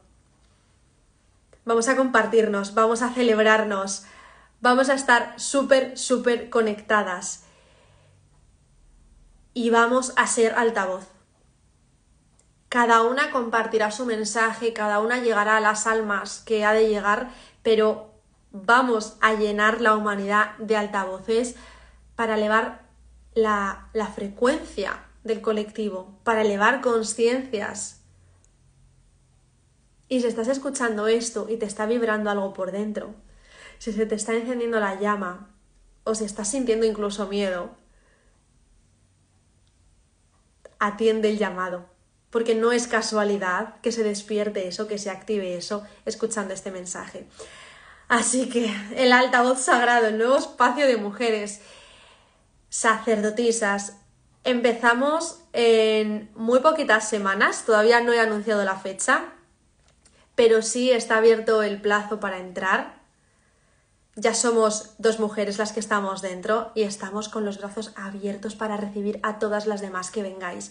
Vamos 1.65 1.89
a 1.89 1.97
compartirnos, 1.97 2.75
vamos 2.75 3.03
a 3.03 3.11
celebrarnos, 3.11 4.05
vamos 4.61 4.89
a 4.89 4.95
estar 4.95 5.39
súper, 5.39 5.99
súper 5.99 6.49
conectadas 6.49 7.45
y 9.53 9.71
vamos 9.71 10.13
a 10.17 10.27
ser 10.27 10.55
altavoz. 10.55 11.07
Cada 12.71 13.03
una 13.03 13.31
compartirá 13.31 13.91
su 13.91 14.07
mensaje, 14.07 14.73
cada 14.73 15.01
una 15.01 15.19
llegará 15.19 15.57
a 15.57 15.61
las 15.61 15.87
almas 15.87 16.41
que 16.41 16.65
ha 16.65 16.73
de 16.73 16.89
llegar, 16.89 17.31
pero 17.63 18.15
vamos 18.51 19.17
a 19.21 19.35
llenar 19.35 19.81
la 19.81 19.95
humanidad 19.95 20.57
de 20.59 20.77
altavoces 20.77 21.57
para 22.15 22.37
elevar 22.37 22.83
la, 23.35 23.89
la 23.93 24.07
frecuencia 24.07 25.05
del 25.25 25.41
colectivo, 25.41 26.19
para 26.25 26.43
elevar 26.43 26.81
conciencias, 26.81 27.98
y 30.09 30.21
si 30.21 30.27
estás 30.27 30.49
escuchando 30.49 31.07
esto 31.07 31.47
y 31.49 31.57
te 31.57 31.67
está 31.67 31.87
vibrando 31.87 32.31
algo 32.31 32.55
por 32.55 32.73
dentro, 32.73 33.15
si 33.79 33.93
se 33.93 34.07
te 34.07 34.15
está 34.15 34.35
encendiendo 34.35 34.81
la 34.81 34.99
llama 34.99 35.55
o 36.05 36.15
si 36.15 36.25
estás 36.25 36.51
sintiendo 36.51 36.87
incluso 36.87 37.29
miedo, 37.29 37.77
atiende 40.79 41.31
el 41.31 41.39
llamado, 41.39 41.87
porque 42.31 42.55
no 42.55 42.73
es 42.73 42.87
casualidad 42.87 43.81
que 43.83 43.93
se 43.93 44.03
despierte 44.03 44.67
eso, 44.67 44.89
que 44.89 44.99
se 44.99 45.11
active 45.11 45.57
eso 45.57 45.85
escuchando 46.07 46.55
este 46.55 46.71
mensaje. 46.71 47.27
Así 48.09 48.49
que 48.49 48.75
el 48.97 49.13
altavoz 49.13 49.61
sagrado, 49.61 50.07
el 50.07 50.17
nuevo 50.17 50.37
espacio 50.37 50.87
de 50.87 50.97
mujeres 50.97 51.61
sacerdotisas, 52.71 53.99
empezamos 54.45 55.43
en 55.53 56.31
muy 56.35 56.61
poquitas 56.61 57.09
semanas, 57.09 57.65
todavía 57.67 58.01
no 58.01 58.13
he 58.15 58.21
anunciado 58.21 58.65
la 58.65 58.77
fecha, 58.77 59.35
pero 60.39 60.63
sí 60.63 60.93
está 60.93 61.17
abierto 61.17 61.65
el 61.65 61.81
plazo 61.81 62.21
para 62.21 62.39
entrar. 62.39 63.03
ya 64.15 64.35
somos 64.35 64.95
dos 64.99 65.19
mujeres 65.19 65.59
las 65.59 65.73
que 65.73 65.81
estamos 65.81 66.23
dentro 66.23 66.71
y 66.77 66.83
estamos 66.83 67.29
con 67.29 67.45
los 67.45 67.59
brazos 67.59 67.93
abiertos 67.97 68.55
para 68.55 68.77
recibir 68.77 69.19
a 69.25 69.41
todas 69.41 69.67
las 69.67 69.81
demás 69.81 70.13
que 70.13 70.23
vengáis. 70.23 70.71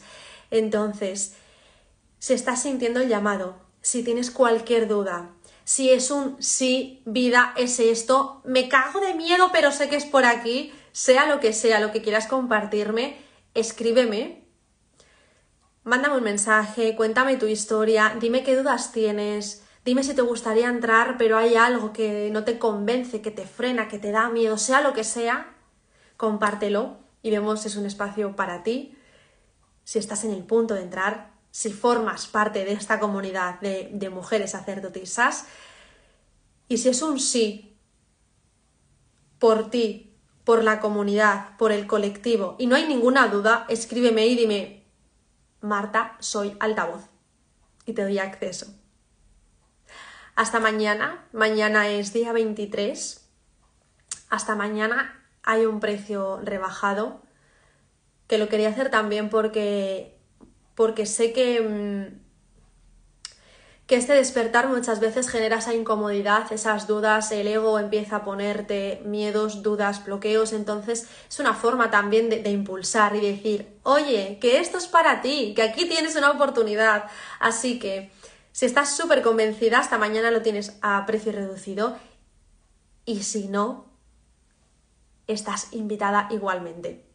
Entonces, 0.52 1.36
si 2.18 2.34
estás 2.34 2.62
sintiendo 2.62 3.02
el 3.02 3.10
llamado, 3.10 3.58
si 3.82 4.04
tienes 4.04 4.32
cualquier 4.32 4.88
duda, 4.88 5.32
si 5.66 5.90
es 5.90 6.12
un 6.12 6.42
sí, 6.42 7.02
vida, 7.04 7.54
es 7.58 7.82
esto, 7.82 8.42
me 8.46 8.70
cago 8.70 9.02
de 9.02 9.16
miedo, 9.16 9.50
pero 9.52 9.74
sé 9.74 9.90
que 9.90 9.98
es 9.98 10.06
por 10.06 10.24
aquí, 10.24 10.72
sea 10.94 11.26
lo 11.26 11.42
que 11.42 11.52
sea, 11.52 11.82
lo 11.82 11.92
que 11.92 12.02
quieras 12.02 12.28
compartirme, 12.28 13.18
escríbeme. 13.54 14.47
Mándame 15.88 16.18
un 16.18 16.24
mensaje, 16.24 16.96
cuéntame 16.96 17.38
tu 17.38 17.48
historia, 17.48 18.16
dime 18.20 18.44
qué 18.44 18.56
dudas 18.56 18.92
tienes, 18.92 19.64
Dime 19.88 20.04
si 20.04 20.14
te 20.14 20.22
gustaría 20.22 20.68
entrar, 20.68 21.16
pero 21.18 21.38
hay 21.38 21.56
algo 21.56 21.94
que 21.94 22.30
no 22.30 22.44
te 22.44 22.60
convence, 22.60 23.22
que 23.22 23.32
te 23.32 23.46
frena, 23.46 23.88
que 23.88 23.98
te 23.98 24.12
da 24.12 24.28
miedo, 24.28 24.58
sea 24.58 24.82
lo 24.82 24.92
que 24.92 25.06
sea, 25.06 25.56
compártelo 26.18 26.98
y 27.22 27.32
vemos 27.32 27.62
si 27.62 27.70
es 27.70 27.78
un 27.78 27.86
espacio 27.86 28.36
para 28.36 28.64
ti, 28.64 28.98
si 29.86 29.98
estás 29.98 30.26
en 30.26 30.32
el 30.32 30.44
punto 30.44 30.74
de 30.74 30.82
entrar, 30.82 31.32
si 31.52 31.72
formas 31.72 32.28
parte 32.28 32.66
de 32.66 32.74
esta 32.74 33.00
comunidad 33.00 33.62
de, 33.62 34.10
mujeres 34.10 34.52
sacerdotisas 34.52 35.46
y 36.68 36.80
si 36.80 36.90
es 36.90 37.02
un 37.02 37.18
sí 37.18 37.78
por 39.40 39.70
ti, 39.70 40.18
por 40.44 40.66
la 40.66 40.82
comunidad, 40.82 41.56
por 41.58 41.72
el 41.72 41.88
colectivo 41.88 42.58
y 42.60 42.68
no 42.68 42.76
hay 42.76 42.90
ninguna 42.90 43.30
duda, 43.30 43.66
escríbeme 43.70 44.28
y 44.28 44.36
dime, 44.36 44.77
Marta, 45.62 46.16
soy 46.20 46.56
altavoz 46.60 47.06
y 47.86 47.94
te 47.94 48.04
doy 48.04 48.20
acceso. 48.20 48.68
Hasta 50.36 50.60
mañana, 50.60 51.26
mañana 51.34 51.88
es 51.88 52.14
día 52.14 52.32
23. 52.32 53.28
Hasta 54.30 54.56
mañana 54.56 55.26
hay 55.42 55.66
un 55.66 55.80
precio 55.80 56.40
rebajado, 56.44 57.22
que 58.28 58.38
lo 58.38 58.50
quería 58.50 58.70
hacer 58.70 58.92
también 58.92 59.30
porque, 59.30 60.20
porque 60.76 61.06
sé 61.06 61.34
que, 61.34 61.62
mm, 61.62 62.27
que 63.88 63.96
este 63.96 64.14
despertar 64.14 64.68
muchas 64.68 65.00
veces 65.00 65.30
genera 65.30 65.60
esa 65.60 65.74
incomodidad, 65.74 66.52
esas 66.52 66.88
dudas, 66.88 67.32
el 67.32 67.48
ego 67.48 67.80
empieza 67.80 68.18
a 68.18 68.26
ponerte 68.26 69.02
miedos, 69.06 69.64
dudas, 69.64 70.04
bloqueos, 70.04 70.52
entonces 70.52 71.08
es 71.30 71.40
una 71.40 71.54
forma 71.54 71.90
también 71.90 72.30
de, 72.30 72.50
impulsar 72.50 73.16
y 73.16 73.22
decir, 73.22 73.80
oye, 73.84 74.40
que 74.42 74.60
esto 74.60 74.78
es 74.78 74.88
para 74.88 75.22
ti, 75.22 75.54
que 75.56 75.64
aquí 75.64 75.88
tienes 75.88 76.18
una 76.18 76.32
oportunidad. 76.32 77.06
Así 77.40 77.80
que 77.80 78.12
si 78.52 78.66
estás 78.66 78.94
súper 78.94 79.22
convencida, 79.22 79.80
hasta 79.80 79.98
mañana 79.98 80.32
lo 80.32 80.42
tienes 80.42 80.78
a 80.82 81.06
precio 81.06 81.32
reducido. 81.32 81.98
Y 83.06 83.24
si 83.24 83.48
no, 83.48 83.86
estás 85.28 85.70
invitada 85.72 86.28
igualmente. 86.30 87.06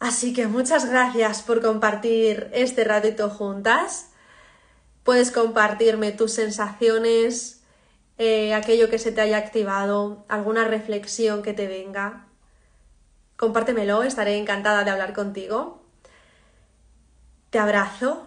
Así 0.00 0.32
que 0.32 0.48
muchas 0.48 0.90
gracias 0.90 1.42
por 1.42 1.62
compartir 1.62 2.50
este 2.52 2.82
ratito 2.82 3.30
juntas. 3.30 4.10
Puedes 5.06 5.30
compartirme 5.30 6.10
tus 6.10 6.32
sensaciones, 6.32 7.62
eh, 8.18 8.54
aquello 8.54 8.90
que 8.90 8.98
se 8.98 9.12
te 9.12 9.20
haya 9.20 9.38
activado, 9.38 10.24
alguna 10.28 10.64
reflexión 10.64 11.42
que 11.42 11.52
te 11.52 11.68
venga. 11.68 12.26
Compártemelo, 13.36 14.02
estaré 14.02 14.36
encantada 14.36 14.82
de 14.82 14.90
hablar 14.90 15.14
contigo. 15.14 15.80
Te 17.50 17.60
abrazo 17.60 18.26